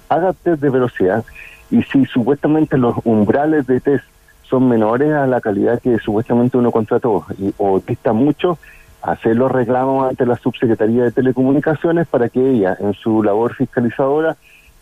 haga 0.10 0.34
test 0.34 0.62
de 0.62 0.70
velocidad 0.70 1.24
y 1.72 1.82
si 1.84 2.06
supuestamente 2.06 2.78
los 2.78 2.96
umbrales 3.06 3.66
de 3.66 3.80
test 3.80 4.06
son 4.44 4.70
menores 4.70 5.12
a 5.14 5.26
la 5.26 5.42
calidad 5.42 5.82
que 5.82 5.98
supuestamente 5.98 6.58
uno 6.58 6.72
contrató 6.72 7.26
y, 7.40 7.54
o 7.58 7.80
dista 7.80 8.14
mucho, 8.14 8.60
hacer 9.02 9.36
los 9.36 9.52
reclamos 9.52 10.08
ante 10.08 10.26
la 10.26 10.36
subsecretaría 10.36 11.04
de 11.04 11.12
telecomunicaciones 11.12 12.08
para 12.08 12.30
que 12.30 12.52
ella 12.52 12.78
en 12.80 12.94
su 12.94 13.24
labor 13.24 13.56
fiscalizadora 13.56 14.38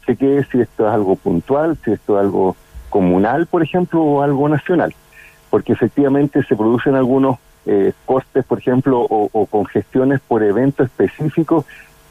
se 0.05 0.15
quede 0.15 0.45
si 0.45 0.61
esto 0.61 0.87
es 0.87 0.93
algo 0.93 1.15
puntual, 1.15 1.77
si 1.83 1.91
esto 1.91 2.17
es 2.17 2.25
algo 2.25 2.55
comunal, 2.89 3.47
por 3.47 3.63
ejemplo, 3.63 4.01
o 4.01 4.21
algo 4.21 4.47
nacional, 4.49 4.93
porque 5.49 5.73
efectivamente 5.73 6.43
se 6.43 6.55
producen 6.55 6.95
algunos 6.95 7.37
eh, 7.65 7.93
costes, 8.05 8.45
por 8.45 8.59
ejemplo, 8.59 8.99
o, 8.99 9.45
congestiones 9.47 10.19
por 10.19 10.43
evento 10.43 10.83
específico, 10.83 11.65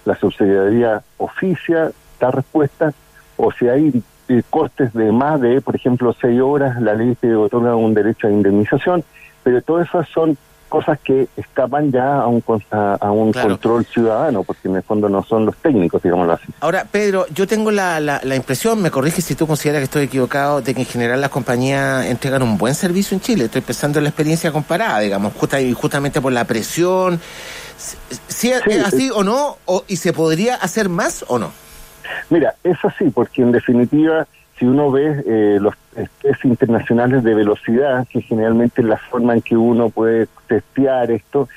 la 0.05 0.17
subsidiaría 0.17 1.03
oficia, 1.19 1.93
da 2.19 2.31
respuesta, 2.31 2.93
o 3.37 3.53
si 3.53 3.69
hay 3.69 4.03
eh, 4.29 4.43
costes 4.49 4.93
de 4.93 5.13
más 5.13 5.41
de, 5.41 5.61
por 5.61 5.77
ejemplo, 5.77 6.15
seis 6.21 6.41
horas, 6.41 6.81
la 6.81 6.95
ley 6.95 7.15
te 7.15 7.35
otorga 7.35 7.77
un 7.77 7.95
derecho 7.95 8.27
a 8.27 8.31
indemnización, 8.31 9.05
pero 9.43 9.61
todas 9.63 9.89
esas 9.89 10.09
son 10.09 10.37
cosas 10.73 10.99
que 11.01 11.29
escapan 11.37 11.93
ya 11.93 12.23
a 12.23 12.27
un, 12.29 12.43
a, 12.71 13.13
un 13.13 13.31
control 13.31 13.85
ciudadano, 13.85 14.43
porque 14.43 14.69
en 14.69 14.77
el 14.77 14.83
fondo 14.83 15.07
no 15.07 15.23
son 15.23 15.45
los 15.45 15.55
técnicos, 15.59 16.03
digámoslo 16.03 16.33
así. 16.33 16.47
Ahora, 16.61 16.87
Pedro, 16.91 17.27
yo 17.35 17.47
tengo 17.47 17.71
la, 17.71 18.01
la, 18.01 18.35
impresión, 18.35 18.81
me 18.81 18.91
corriges 18.91 19.23
si 19.23 19.35
tú 19.35 19.47
consideras 19.47 19.81
que 19.81 19.85
estoy 19.85 20.05
equivocado, 20.05 20.63
de 20.63 20.73
que 20.73 20.81
en 20.81 20.87
general 20.87 21.21
las 21.21 21.29
compañías 21.29 22.07
entregan 22.07 22.43
un 22.43 22.57
buen 22.57 22.75
servicio 22.75 23.15
en 23.15 23.21
Chile. 23.21 23.45
Estoy 23.45 23.61
pensando 23.61 23.99
en 23.99 24.05
la 24.05 24.09
experiencia 24.09 24.51
comparada, 24.51 25.01
digamos, 25.01 25.35
justa, 25.35 25.59
justamente 25.75 26.23
por 26.23 26.33
la 26.33 26.47
presión. 26.47 27.21
Si 28.29 28.51
es, 28.51 28.63
así 28.83 29.11
o 29.15 29.23
no, 29.23 29.59
o, 29.67 29.85
y 29.89 29.97
se 29.97 30.15
podría 30.15 30.55
hacer 30.55 30.89
más 30.89 31.23
o 31.29 31.39
no. 31.39 31.53
Mira, 32.31 32.55
es 32.65 32.79
así, 32.83 33.11
porque 33.11 33.43
en 33.43 33.53
definitiva 33.53 34.27
si 34.63 34.67
uno 34.67 34.93
ve 34.93 35.25
eh, 35.27 35.59
los 35.61 35.75
test 36.21 36.45
internacionales 36.45 37.25
de 37.25 37.35
velocidad, 37.35 38.07
que 38.07 38.23
generalmente 38.23 38.81
es 38.81 38.87
la 38.87 38.97
forma 38.97 39.35
en 39.35 39.43
que 39.43 39.57
uno 39.57 39.91
puede 39.91 40.29
testear 40.47 41.11
esto, 41.11 41.49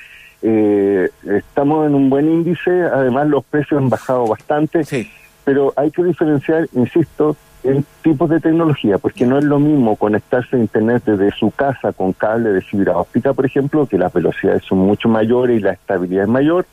eh, 0.42 1.08
estamos 1.24 1.86
en 1.86 1.94
un 1.94 2.10
buen 2.10 2.28
índice, 2.28 2.82
además 2.82 3.28
los 3.28 3.44
precios 3.44 3.80
han 3.80 3.90
bajado 3.90 4.26
bastante, 4.26 4.80
pero 5.44 5.72
hay 5.76 5.92
que 5.92 6.02
diferenciar, 6.02 6.66
insisto, 6.72 7.36
en 7.62 7.84
tipos 8.02 8.28
de 8.28 8.40
tecnología, 8.40 8.98
porque 8.98 9.24
no 9.24 9.38
es 9.38 9.44
lo 9.44 9.60
mismo 9.60 9.94
conectarse 9.94 10.56
a 10.56 10.58
Internet 10.58 11.04
desde 11.06 11.30
su 11.30 11.52
casa 11.52 11.92
con 11.92 12.12
cable 12.12 12.50
de 12.50 12.60
fibra 12.60 12.96
óptica, 12.96 13.34
por 13.34 13.46
ejemplo, 13.46 13.86
que 13.86 13.98
las 13.98 14.12
velocidades 14.12 14.64
son 14.64 14.78
mucho 14.78 15.08
mayores 15.08 15.60
y 15.60 15.62
la 15.62 15.74
estabilidad 15.74 16.24
es 16.24 16.28
mayor, 16.28 16.66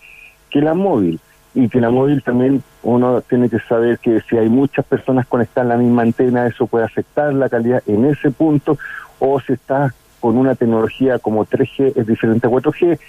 que 0.50 0.62
la 0.62 0.74
móvil 0.74 1.20
y 1.54 1.70
que 1.70 1.80
la 1.80 1.92
móvil 1.92 2.24
también 2.24 2.63
uno 2.84 3.22
tiene 3.22 3.50
que 3.50 3.60
saber 3.60 4.00
que 4.00 4.22
si 4.22 4.38
hay 4.38 4.50
muchas 4.50 4.86
personas 4.86 5.25
conectadas 5.25 5.72
a 5.72 5.75
la 5.75 5.82
misma 5.82 6.04
antena, 6.04 6.48
eso 6.48 6.68
puede 6.68 6.86
afectar 6.86 7.34
la 7.34 7.50
calidad 7.50 7.82
en 7.88 8.06
ese 8.06 8.32
punto, 8.32 8.78
o 9.20 9.40
si 9.40 9.54
está 9.54 9.94
con 10.20 10.38
una 10.38 10.56
tecnología 10.56 11.20
como 11.20 11.46
3G 11.46 11.94
es 11.96 12.08
diferente 12.08 12.48
a 12.48 12.50
4G, 12.50 13.00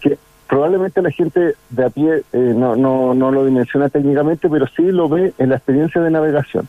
que 0.00 0.18
probablemente 0.48 1.02
la 1.02 1.10
gente 1.10 1.54
de 1.70 1.84
a 1.84 1.90
pie 1.90 2.22
eh, 2.32 2.52
no, 2.54 2.76
no, 2.76 3.14
no 3.14 3.30
lo 3.32 3.44
dimensiona 3.44 3.88
técnicamente, 3.88 4.48
pero 4.48 4.66
sí 4.68 4.82
lo 4.82 5.08
ve 5.08 5.32
en 5.38 5.48
la 5.48 5.56
experiencia 5.56 6.00
de 6.00 6.10
navegación. 6.10 6.68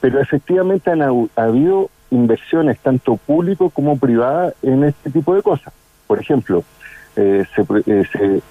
Pero 0.00 0.20
efectivamente 0.20 0.90
han 0.90 1.28
habido 1.36 1.90
inversiones 2.10 2.78
tanto 2.78 3.16
público 3.16 3.70
como 3.70 3.98
privadas 3.98 4.54
en 4.62 4.84
este 4.84 5.10
tipo 5.10 5.34
de 5.34 5.42
cosas. 5.42 5.72
Por 6.06 6.20
ejemplo, 6.20 6.62
eh, 7.16 7.44
se, 7.54 7.62
eh, 7.86 8.04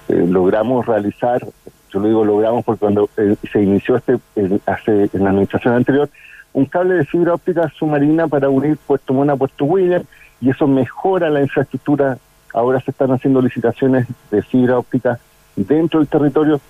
se 0.08 0.26
logramos 0.26 0.86
realizar 0.86 1.44
yo 1.94 2.00
lo 2.00 2.08
digo 2.08 2.24
logramos 2.24 2.64
porque 2.64 2.80
cuando 2.80 3.08
eh, 3.16 3.36
se 3.52 3.62
inició 3.62 3.96
este 3.96 4.18
hace 4.66 5.08
en 5.12 5.22
la 5.22 5.30
administración 5.30 5.74
anterior 5.74 6.10
un 6.52 6.66
cable 6.66 6.94
de 6.94 7.04
fibra 7.04 7.34
óptica 7.34 7.68
submarina 7.78 8.26
para 8.26 8.48
unir 8.48 8.76
Puerto 8.78 9.14
Mona 9.14 9.34
a 9.34 9.36
Puerto 9.36 9.64
William 9.64 10.02
y 10.40 10.50
eso 10.50 10.66
mejora 10.66 11.30
la 11.30 11.40
infraestructura. 11.40 12.18
Ahora 12.52 12.80
se 12.80 12.90
están 12.90 13.10
haciendo 13.10 13.40
licitaciones 13.40 14.06
de 14.30 14.42
fibra 14.42 14.78
óptica 14.78 15.18
dentro 15.56 16.00
del 16.00 16.08
territorio 16.08 16.60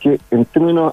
que 0.00 0.18
en 0.30 0.44
términos 0.46 0.92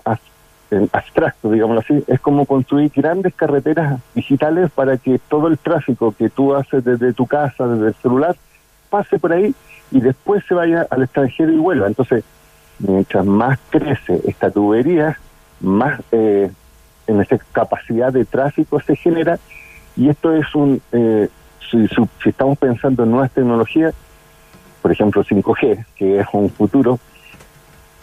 abstractos, 0.91 1.51
digámoslo 1.51 1.81
así, 1.81 2.03
es 2.07 2.19
como 2.19 2.45
construir 2.45 2.91
grandes 2.95 3.33
carreteras 3.33 3.99
digitales 4.13 4.71
para 4.71 4.97
que 4.97 5.19
todo 5.27 5.47
el 5.47 5.57
tráfico 5.57 6.13
que 6.17 6.29
tú 6.29 6.53
haces 6.53 6.83
desde 6.83 7.11
tu 7.13 7.25
casa, 7.27 7.67
desde 7.67 7.87
el 7.87 7.95
celular, 7.95 8.35
pase 8.89 9.19
por 9.19 9.33
ahí 9.33 9.53
y 9.91 9.99
después 9.99 10.43
se 10.47 10.53
vaya 10.53 10.85
al 10.89 11.03
extranjero 11.03 11.51
y 11.51 11.57
vuelva. 11.57 11.87
Entonces, 11.87 12.23
mientras 12.79 13.25
más 13.25 13.59
crece 13.69 14.21
esta 14.25 14.49
tubería, 14.49 15.19
más 15.59 16.01
eh, 16.11 16.49
en 17.07 17.21
esa 17.21 17.37
capacidad 17.51 18.11
de 18.11 18.25
tráfico 18.25 18.79
se 18.79 18.95
genera. 18.95 19.39
Y 19.95 20.09
esto 20.09 20.33
es 20.33 20.53
un, 20.55 20.81
eh, 20.91 21.29
si, 21.69 21.87
estamos 22.29 22.57
pensando 22.57 23.03
en 23.03 23.11
nuevas 23.11 23.31
tecnologías, 23.31 23.93
por 24.81 24.91
ejemplo 24.91 25.23
5G, 25.23 25.85
que 25.95 26.19
es 26.19 26.27
un 26.31 26.49
futuro, 26.49 26.99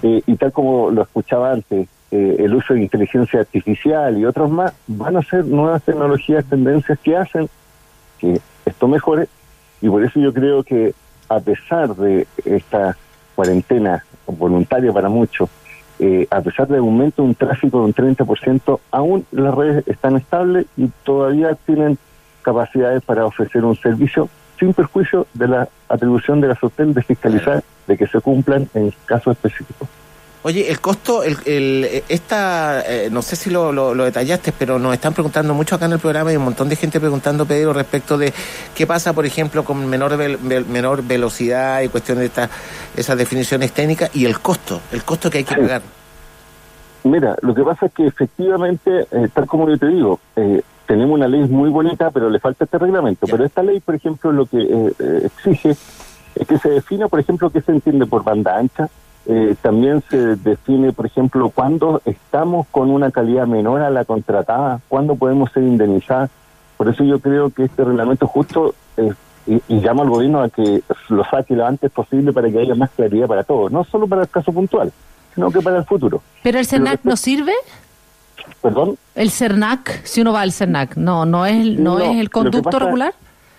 eh, 0.03 0.23
y 0.27 0.37
tal 0.37 0.53
como 0.53 0.91
lo 0.91 1.03
escuchaba 1.03 1.53
antes, 1.53 1.89
el 2.13 2.55
uso 2.55 2.73
de 2.73 2.83
inteligencia 2.83 3.41
artificial 3.41 4.17
y 4.17 4.25
otros 4.25 4.49
más, 4.51 4.73
van 4.87 5.17
a 5.17 5.23
ser 5.23 5.45
nuevas 5.45 5.83
tecnologías, 5.83 6.45
tendencias 6.47 6.99
que 7.01 7.17
hacen 7.17 7.49
que 8.19 8.41
esto 8.65 8.89
mejore, 8.89 9.29
y 9.83 9.89
por 9.89 10.03
eso 10.03 10.21
yo 10.21 10.33
creo 10.33 10.63
que 10.63 10.95
a 11.29 11.41
pesar 11.41 11.95
de 11.97 12.27
esta 12.45 12.97
cuarentena 13.35 14.05
voluntaria 14.27 14.93
para 14.93 15.09
muchos, 15.09 15.49
eh, 15.99 16.27
a 16.31 16.41
pesar 16.41 16.69
del 16.69 16.81
aumento 16.81 17.23
de 17.23 17.29
un 17.29 17.35
tráfico 17.35 17.79
de 17.79 17.85
un 17.87 17.95
30%, 17.95 18.81
aún 18.91 19.27
las 19.31 19.55
redes 19.55 19.87
están 19.89 20.17
estables 20.17 20.67
y 20.77 20.89
todavía 21.05 21.55
tienen 21.55 21.99
capacidades 22.43 23.03
para 23.03 23.25
ofrecer 23.25 23.65
un 23.65 23.77
servicio 23.77 24.29
sin 24.59 24.73
perjuicio 24.73 25.27
de 25.35 25.49
la 25.49 25.69
atribución 25.89 26.41
de 26.41 26.49
la 26.49 26.55
SOTEL 26.55 26.95
de 26.95 27.03
fiscalizar 27.03 27.63
de 27.87 27.97
que 27.97 28.07
se 28.07 28.21
cumplan 28.21 28.69
en 28.75 28.93
casos 29.05 29.37
específicos. 29.37 29.89
Oye, 30.47 30.71
el 30.71 30.81
costo, 30.81 31.25
el, 31.25 31.37
el 31.45 32.05
esta, 32.09 32.81
eh, 32.87 33.09
no 33.11 33.21
sé 33.21 33.35
si 33.35 33.51
lo, 33.51 33.73
lo, 33.73 34.05
detallaste, 34.05 34.53
pero 34.53 34.79
nos 34.79 34.95
están 34.95 35.13
preguntando 35.13 35.55
mucho 35.55 35.75
acá 35.75 35.87
en 35.87 35.95
el 35.95 35.99
programa 35.99 36.33
y 36.33 36.37
un 36.37 36.45
montón 36.45 36.69
de 36.69 36.77
gente 36.77 37.01
preguntando, 37.01 37.45
Pedro, 37.47 37.73
respecto 37.73 38.17
de 38.17 38.33
qué 38.73 38.87
pasa, 38.87 39.13
por 39.13 39.27
ejemplo, 39.27 39.65
con 39.65 39.85
menor 39.89 40.17
menor 40.69 41.03
velocidad 41.03 41.81
y 41.81 41.89
cuestiones 41.89 42.21
de 42.21 42.27
estas 42.27 42.51
esas 42.97 43.19
definiciones 43.19 43.73
técnicas 43.73 44.15
y 44.15 44.25
el 44.25 44.39
costo, 44.39 44.81
el 44.93 45.03
costo 45.03 45.29
que 45.31 45.39
hay 45.39 45.45
que 45.45 45.57
pagar. 45.57 45.83
Mira, 47.03 47.35
lo 47.43 47.53
que 47.53 47.65
pasa 47.65 47.87
es 47.87 47.93
que 47.93 48.07
efectivamente, 48.07 49.09
eh, 49.11 49.29
tal 49.35 49.49
como 49.49 49.69
yo 49.69 49.77
te 49.77 49.89
digo, 49.89 50.21
eh, 50.37 50.63
tenemos 50.87 51.13
una 51.13 51.27
ley 51.27 51.41
muy 51.41 51.71
bonita, 51.71 52.13
pero 52.13 52.31
le 52.31 52.39
falta 52.39 52.67
este 52.67 52.79
reglamento. 52.79 53.27
Pero 53.27 53.45
esta 53.45 53.65
ley, 53.65 53.81
por 53.81 53.97
ejemplo, 53.97 54.31
lo 54.31 54.47
que 54.47 54.93
exige 55.25 55.71
es 56.37 56.47
que 56.47 56.57
se 56.59 56.69
defina, 56.69 57.09
por 57.09 57.19
ejemplo, 57.19 57.51
qué 57.51 57.61
se 57.63 57.73
entiende 57.73 58.07
por 58.07 58.23
banda 58.23 58.57
ancha, 58.57 58.89
eh, 59.29 59.57
también 59.61 60.03
se 60.09 60.37
define, 60.37 60.93
por 60.93 61.07
ejemplo, 61.07 61.51
cuándo 61.51 62.01
estamos 62.05 62.67
con 62.71 62.91
una 62.91 63.11
calidad 63.11 63.47
menor 63.47 63.83
a 63.83 63.91
la 63.91 64.05
contratada, 64.05 64.81
cuándo 64.89 65.17
podemos 65.17 65.51
ser 65.53 65.65
indemnizados. 65.65 66.31
Por 66.77 66.89
eso 66.89 67.03
yo 67.03 67.19
creo 67.19 67.51
que 67.51 67.65
este 67.65 67.83
reglamento 67.85 68.27
justo 68.27 68.75
eh, 68.97 69.13
y, 69.47 69.81
llama 69.81 70.03
al 70.03 70.11
gobierno 70.11 70.43
a 70.43 70.49
que 70.49 70.83
lo 71.09 71.25
saque 71.25 71.57
lo 71.57 71.67
antes 71.67 71.91
posible 71.91 72.33
para 72.33 72.51
que 72.51 72.59
haya 72.59 72.75
más 72.75 72.91
claridad 72.91 73.27
para 73.27 73.43
todos, 73.43 73.73
no 73.73 73.85
solo 73.85 74.07
para 74.07 74.23
el 74.23 74.29
caso 74.29 74.53
puntual, 74.53 74.93
sino 75.35 75.51
que 75.51 75.61
para 75.61 75.79
el 75.79 75.85
futuro. 75.85 76.23
¿Pero 76.43 76.59
el 76.59 76.67
CERNAC 76.67 77.01
no 77.05 77.17
sirve? 77.17 77.53
¿Perdón? 78.63 78.97
El 79.15 79.31
CERNAC, 79.31 80.05
si 80.05 80.21
uno 80.21 80.33
va 80.33 80.43
al 80.43 80.53
CERNAC, 80.53 80.97
¿no, 80.97 81.27
no, 81.27 81.47
es, 81.47 81.79
no, 81.79 81.99
es 81.99 82.17
el 82.17 82.31
conducto 82.31 82.79
regular? 82.79 83.15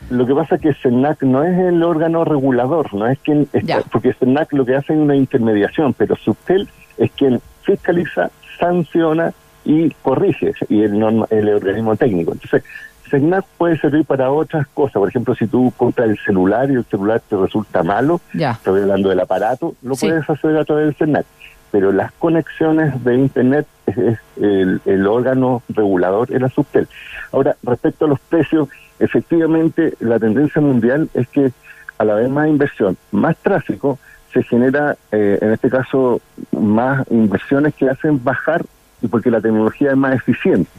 Lo 0.10 0.26
que 0.26 0.34
pasa 0.34 0.56
es 0.56 0.62
que 0.62 0.74
CERNAC 0.74 1.24
no 1.24 1.44
es 1.44 1.58
el 1.58 1.84
órgano 1.84 2.24
regulador, 2.24 2.94
no 2.94 3.08
es 3.08 3.20
quien 3.20 3.48
está, 3.52 3.82
porque 3.92 4.14
CERNAC 4.14 4.54
lo 4.54 4.66
que 4.66 4.76
hace 4.76 4.94
es 4.94 5.00
una 5.00 5.16
intermediación, 5.16 5.94
pero 5.94 6.16
SUBTEL 6.16 6.70
es 6.98 7.12
quien 7.12 7.42
fiscaliza, 7.64 8.32
sanciona 8.58 9.34
y 9.66 9.90
corrige, 10.02 10.54
y 10.70 10.84
el, 10.84 10.96
el 11.30 11.50
organismo 11.50 11.98
técnico. 11.98 12.32
Entonces, 12.32 12.64
CERNAC 13.10 13.46
puede 13.58 13.78
servir 13.78 14.06
para 14.06 14.32
otras 14.32 14.66
cosas. 14.68 14.94
Por 14.94 15.10
ejemplo, 15.10 15.36
si 15.36 15.48
tú 15.48 15.74
compras 15.76 16.10
el 16.10 16.18
celular 16.20 16.72
y 16.72 16.76
el 16.76 16.86
celular 16.86 17.22
te 17.28 17.36
resulta 17.36 17.84
malo, 17.84 18.22
estoy 18.34 18.82
hablando 18.82 19.10
del 19.10 19.20
aparato, 19.20 19.76
lo 19.82 19.96
puedes 19.96 20.30
hacer 20.30 20.58
a 20.58 20.64
través 20.64 20.86
del 20.86 20.96
CERNAC. 20.96 21.26
Pero 21.70 21.92
las 21.92 22.14
conexiones 22.14 23.04
de 23.04 23.16
Internet 23.16 23.68
es, 23.88 24.18
el, 24.38 24.80
el, 24.86 25.06
órgano 25.06 25.64
regulador, 25.68 26.32
es 26.32 26.40
la 26.40 26.48
SUBTEL. 26.48 26.88
Ahora, 27.34 27.58
respecto 27.62 28.06
a 28.06 28.08
los 28.08 28.22
precios, 28.22 28.70
efectivamente 29.00 29.94
la 30.00 30.20
tendencia 30.20 30.62
mundial 30.62 31.10
es 31.14 31.28
que 31.28 31.52
a 31.98 32.06
la 32.06 32.16
vez 32.16 32.30
más 32.30 32.48
inversión, 32.48 32.98
más 33.12 33.38
tráfico, 33.38 33.98
se 34.34 34.44
genera, 34.44 34.98
eh, 35.12 35.40
en 35.42 35.52
este 35.52 35.70
caso, 35.70 36.22
más 36.52 37.06
inversiones 37.10 37.74
que 37.76 37.90
hacen 37.90 38.24
bajar 38.24 38.64
y 39.02 39.08
porque 39.08 39.32
la 39.32 39.42
tecnología 39.42 39.92
es 39.92 39.98
más 39.98 40.16
eficiente. 40.16 40.70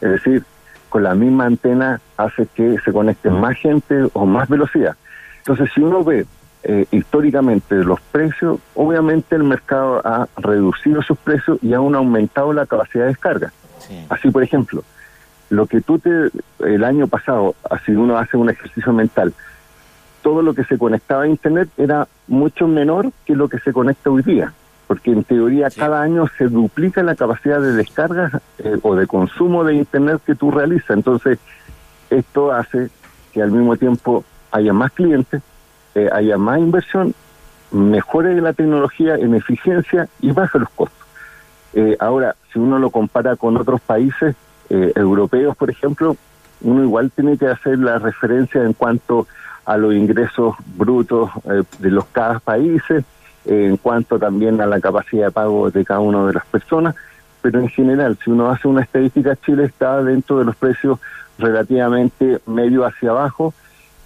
Es 0.00 0.10
decir, 0.10 0.44
con 0.88 1.02
la 1.02 1.14
misma 1.14 1.46
antena 1.46 2.00
hace 2.16 2.46
que 2.54 2.76
se 2.84 2.92
conecte 2.92 3.30
más 3.30 3.56
gente 3.56 4.06
o 4.12 4.26
más 4.26 4.48
velocidad. 4.48 4.96
Entonces, 5.38 5.70
si 5.74 5.80
uno 5.80 6.04
ve 6.04 6.26
eh, 6.62 6.86
históricamente 6.92 7.74
los 7.84 8.00
precios, 8.00 8.58
obviamente 8.74 9.34
el 9.34 9.44
mercado 9.44 10.00
ha 10.04 10.28
reducido 10.36 11.02
sus 11.02 11.18
precios 11.18 11.58
y 11.62 11.74
ha 11.74 11.78
aumentado 11.78 12.52
la 12.52 12.64
capacidad 12.64 13.04
de 13.04 13.08
descarga. 13.08 13.52
Así, 14.08 14.30
por 14.30 14.42
ejemplo, 14.42 14.82
lo 15.54 15.66
que 15.66 15.80
tú 15.80 15.98
te, 15.98 16.30
el 16.60 16.84
año 16.84 17.06
pasado, 17.06 17.54
así 17.70 17.92
uno 17.92 18.18
hace 18.18 18.36
un 18.36 18.50
ejercicio 18.50 18.92
mental, 18.92 19.32
todo 20.22 20.42
lo 20.42 20.54
que 20.54 20.64
se 20.64 20.78
conectaba 20.78 21.24
a 21.24 21.28
Internet 21.28 21.68
era 21.76 22.08
mucho 22.28 22.66
menor 22.66 23.12
que 23.26 23.36
lo 23.36 23.48
que 23.48 23.58
se 23.58 23.72
conecta 23.72 24.10
hoy 24.10 24.22
día, 24.22 24.52
porque 24.86 25.12
en 25.12 25.22
teoría 25.24 25.68
cada 25.70 26.02
año 26.02 26.26
se 26.38 26.48
duplica 26.48 27.02
la 27.02 27.14
capacidad 27.14 27.60
de 27.60 27.72
descarga 27.72 28.40
eh, 28.58 28.78
o 28.82 28.94
de 28.94 29.06
consumo 29.06 29.64
de 29.64 29.74
Internet 29.74 30.22
que 30.24 30.34
tú 30.34 30.50
realizas. 30.50 30.90
Entonces, 30.96 31.38
esto 32.10 32.52
hace 32.52 32.90
que 33.32 33.42
al 33.42 33.50
mismo 33.50 33.76
tiempo 33.76 34.24
haya 34.50 34.72
más 34.72 34.92
clientes, 34.92 35.42
eh, 35.94 36.08
haya 36.12 36.38
más 36.38 36.58
inversión, 36.58 37.14
mejore 37.70 38.40
la 38.40 38.52
tecnología 38.52 39.16
en 39.16 39.34
eficiencia 39.34 40.08
y 40.20 40.32
baje 40.32 40.58
los 40.58 40.70
costos. 40.70 41.06
Eh, 41.74 41.96
ahora, 41.98 42.36
si 42.52 42.58
uno 42.58 42.78
lo 42.78 42.90
compara 42.90 43.36
con 43.36 43.56
otros 43.56 43.80
países, 43.80 44.36
eh, 44.70 44.92
europeos, 44.94 45.56
por 45.56 45.70
ejemplo, 45.70 46.16
uno 46.60 46.82
igual 46.82 47.10
tiene 47.10 47.36
que 47.36 47.48
hacer 47.48 47.78
la 47.78 47.98
referencia 47.98 48.62
en 48.62 48.72
cuanto 48.72 49.26
a 49.64 49.76
los 49.76 49.94
ingresos 49.94 50.54
brutos 50.76 51.30
eh, 51.44 51.62
de 51.78 51.90
los 51.90 52.06
cada 52.06 52.38
países, 52.38 53.04
en 53.46 53.76
cuanto 53.76 54.18
también 54.18 54.60
a 54.60 54.66
la 54.66 54.80
capacidad 54.80 55.26
de 55.26 55.32
pago 55.32 55.70
de 55.70 55.84
cada 55.84 56.00
una 56.00 56.26
de 56.26 56.32
las 56.32 56.46
personas, 56.46 56.94
pero 57.42 57.60
en 57.60 57.68
general, 57.68 58.16
si 58.24 58.30
uno 58.30 58.50
hace 58.50 58.68
una 58.68 58.82
estadística, 58.82 59.36
Chile 59.36 59.64
está 59.64 60.02
dentro 60.02 60.38
de 60.38 60.46
los 60.46 60.56
precios 60.56 60.98
relativamente 61.38 62.40
medio 62.46 62.86
hacia 62.86 63.10
abajo, 63.10 63.52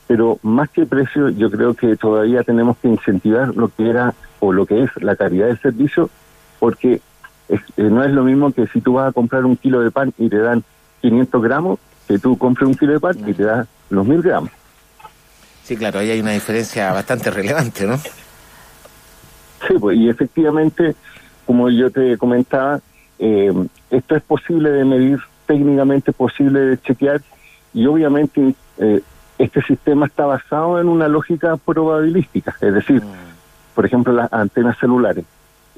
pero 0.09 0.39
más 0.43 0.71
que 0.71 0.87
precio, 0.87 1.29
yo 1.29 1.49
creo 1.51 1.75
que 1.75 1.97
todavía 1.97 2.43
tenemos 2.43 2.79
que 2.79 2.89
incentivar 2.89 3.55
lo 3.55 3.69
que 3.69 3.89
era 3.89 4.15
o 4.41 4.53
lo 4.53 4.67
que 4.67 4.83
es 4.83 4.91
la 5.03 5.15
calidad 5.15 5.47
del 5.47 5.61
servicio, 5.61 6.11
porque 6.59 7.01
eh, 7.49 7.59
no 7.77 8.05
es 8.05 8.11
lo 8.11 8.25
mismo 8.25 8.53
que 8.53 8.67
si 8.69 8.81
tú 8.81 8.95
vas 8.95 9.09
a 9.09 9.13
comprar 9.13 9.45
un 9.45 9.57
kilo 9.57 9.81
de 9.81 9.91
pan 9.91 10.13
y 10.19 10.29
te 10.29 10.39
dan 10.39 10.63
500 11.01 11.43
gramos, 11.43 11.79
que 12.07 12.19
tú 12.19 12.37
compres 12.37 12.69
un 12.69 12.75
kilo 12.75 12.93
de 12.93 13.01
pan 13.01 13.17
y 13.27 13.33
te 13.33 13.45
dan 13.45 13.67
los 13.91 14.07
1000 14.07 14.23
gramos. 14.23 14.51
Sí, 15.65 15.77
claro, 15.77 16.01
ahí 16.01 16.11
hay 16.11 16.21
una 16.21 16.33
diferencia 16.33 16.93
bastante 16.93 17.31
relevante, 17.31 17.87
¿no? 17.87 17.99
Sí, 19.67 19.75
pues, 19.79 19.99
y 19.99 20.09
efectivamente, 20.09 20.95
como 21.47 21.69
yo 21.69 21.91
te 21.91 22.17
comentaba, 22.17 22.81
eh, 23.19 23.53
esto 23.91 24.17
es 24.17 24.23
posible 24.23 24.71
de 24.71 24.85
medir, 24.85 25.19
técnicamente 25.47 26.13
posible 26.13 26.61
de 26.61 26.81
chequear, 26.81 27.21
y 27.75 27.87
obviamente 27.87 28.55
eh, 28.79 29.01
este 29.39 29.63
sistema 29.63 30.07
está 30.07 30.27
basado 30.27 30.81
en 30.81 30.89
una 30.89 31.09
lógica 31.09 31.57
probabilística, 31.57 32.55
es 32.61 32.73
decir, 32.73 33.03
mm. 33.03 33.75
por 33.75 33.85
ejemplo, 33.85 34.13
las 34.13 34.33
antenas 34.33 34.79
celulares. 34.79 35.25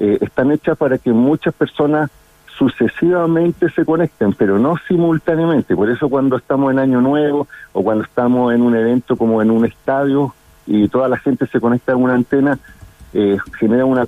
Eh, 0.02 0.16
están 0.22 0.50
hechas 0.50 0.78
para 0.78 0.96
que 0.96 1.12
muchas 1.12 1.52
personas 1.52 2.10
sucesivamente 2.56 3.68
se 3.68 3.84
conecten, 3.84 4.32
pero 4.32 4.58
no 4.58 4.76
simultáneamente. 4.88 5.76
Por 5.76 5.90
eso 5.90 6.08
cuando 6.08 6.38
estamos 6.38 6.72
en 6.72 6.78
Año 6.78 7.02
Nuevo 7.02 7.46
o 7.74 7.84
cuando 7.84 8.04
estamos 8.04 8.54
en 8.54 8.62
un 8.62 8.74
evento 8.74 9.16
como 9.16 9.42
en 9.42 9.50
un 9.50 9.66
estadio 9.66 10.34
y 10.66 10.88
toda 10.88 11.06
la 11.06 11.18
gente 11.18 11.46
se 11.46 11.60
conecta 11.60 11.92
a 11.92 11.96
una 11.96 12.14
antena, 12.14 12.58
eh, 13.12 13.36
genera 13.58 13.84
una, 13.84 14.06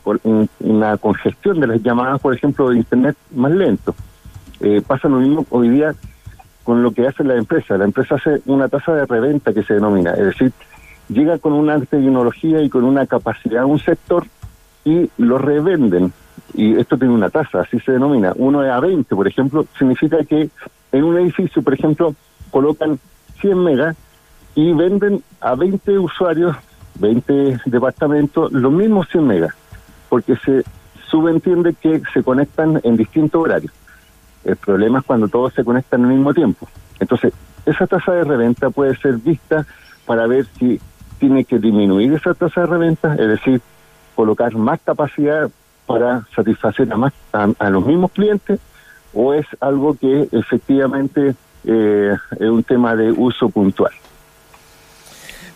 una 0.60 0.96
congestión 0.96 1.60
de 1.60 1.66
las 1.66 1.82
llamadas, 1.82 2.20
por 2.22 2.34
ejemplo, 2.34 2.70
de 2.70 2.78
Internet 2.78 3.16
más 3.34 3.52
lento. 3.52 3.94
Eh, 4.60 4.80
pasa 4.86 5.08
lo 5.08 5.18
mismo 5.18 5.44
hoy 5.50 5.68
día 5.68 5.94
con 6.64 6.82
lo 6.82 6.92
que 6.92 7.06
hace 7.06 7.22
la 7.22 7.36
empresa. 7.36 7.76
La 7.76 7.84
empresa 7.84 8.14
hace 8.14 8.40
una 8.46 8.68
tasa 8.68 8.94
de 8.94 9.04
reventa 9.04 9.52
que 9.52 9.62
se 9.62 9.74
denomina, 9.74 10.12
es 10.12 10.24
decir, 10.24 10.52
llega 11.10 11.36
con 11.36 11.52
una 11.52 11.78
tecnología 11.80 12.62
y 12.62 12.70
con 12.70 12.84
una 12.84 13.06
capacidad, 13.06 13.66
un 13.66 13.78
sector 13.78 14.24
y 14.84 15.10
lo 15.18 15.38
revenden. 15.38 16.12
Y 16.54 16.78
esto 16.78 16.98
tiene 16.98 17.14
una 17.14 17.30
tasa, 17.30 17.60
así 17.60 17.78
se 17.80 17.92
denomina. 17.92 18.32
Uno 18.36 18.62
es 18.62 18.70
a 18.70 18.80
20, 18.80 19.14
por 19.14 19.26
ejemplo, 19.26 19.66
significa 19.78 20.24
que 20.24 20.50
en 20.92 21.04
un 21.04 21.18
edificio, 21.18 21.62
por 21.62 21.74
ejemplo, 21.74 22.14
colocan 22.50 22.98
100 23.40 23.64
megas 23.64 23.96
y 24.54 24.72
venden 24.72 25.22
a 25.40 25.54
20 25.54 25.98
usuarios, 25.98 26.56
20 26.98 27.60
departamentos, 27.66 28.52
los 28.52 28.72
mismos 28.72 29.08
100 29.08 29.26
megas, 29.26 29.54
porque 30.08 30.36
se 30.36 30.64
subentiende 31.08 31.74
que 31.74 32.02
se 32.12 32.22
conectan 32.22 32.80
en 32.82 32.96
distintos 32.96 33.42
horarios. 33.42 33.72
El 34.44 34.56
problema 34.56 34.98
es 34.98 35.04
cuando 35.04 35.28
todos 35.28 35.54
se 35.54 35.64
conectan 35.64 36.04
al 36.04 36.10
mismo 36.10 36.34
tiempo. 36.34 36.68
Entonces, 37.00 37.32
esa 37.64 37.86
tasa 37.86 38.12
de 38.12 38.24
reventa 38.24 38.70
puede 38.70 38.96
ser 38.96 39.16
vista 39.16 39.66
para 40.04 40.26
ver 40.26 40.46
si 40.58 40.80
tiene 41.18 41.44
que 41.44 41.58
disminuir 41.58 42.12
esa 42.14 42.34
tasa 42.34 42.62
de 42.62 42.66
reventa, 42.66 43.14
es 43.14 43.28
decir, 43.28 43.60
colocar 44.14 44.54
más 44.54 44.80
capacidad 44.84 45.50
para 45.86 46.26
satisfacer 46.34 46.92
a, 46.92 46.96
más, 46.96 47.12
a, 47.32 47.70
los 47.70 47.84
mismos 47.84 48.12
clientes 48.12 48.60
o 49.12 49.34
es 49.34 49.46
algo 49.60 49.94
que 49.94 50.28
efectivamente 50.32 51.34
eh, 51.64 52.16
es 52.38 52.48
un 52.48 52.62
tema 52.62 52.96
de 52.96 53.12
uso 53.12 53.48
puntual. 53.48 53.92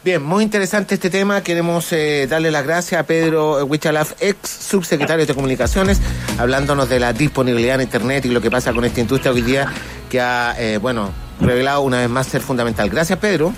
Bien, 0.07 0.23
muy 0.23 0.45
interesante 0.45 0.95
este 0.95 1.11
tema. 1.11 1.42
Queremos 1.42 1.92
eh, 1.92 2.29
darle 2.31 2.53
las 2.53 2.64
gracias 2.64 3.01
a 3.01 3.05
Pedro 3.05 3.64
Huichalaf, 3.64 4.12
ex 4.21 4.49
subsecretario 4.49 5.27
de 5.27 5.35
Comunicaciones, 5.35 6.01
hablándonos 6.38 6.88
de 6.88 7.01
la 7.01 7.12
disponibilidad 7.12 7.75
en 7.75 7.81
Internet 7.83 8.25
y 8.25 8.29
lo 8.29 8.40
que 8.40 8.49
pasa 8.49 8.73
con 8.73 8.85
esta 8.85 9.01
industria 9.01 9.33
hoy 9.33 9.42
día 9.42 9.66
que 10.09 10.21
ha, 10.21 10.55
eh, 10.61 10.79
bueno, 10.79 11.11
revelado 11.40 11.81
una 11.81 11.99
vez 11.99 12.09
más 12.09 12.29
ser 12.29 12.40
fundamental. 12.40 12.88
Gracias, 12.88 13.19
Pedro. 13.19 13.53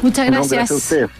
Muchas 0.00 0.24
gracias. 0.24 0.52
gracias 0.52 0.70
a 0.70 0.74
usted. 0.74 1.10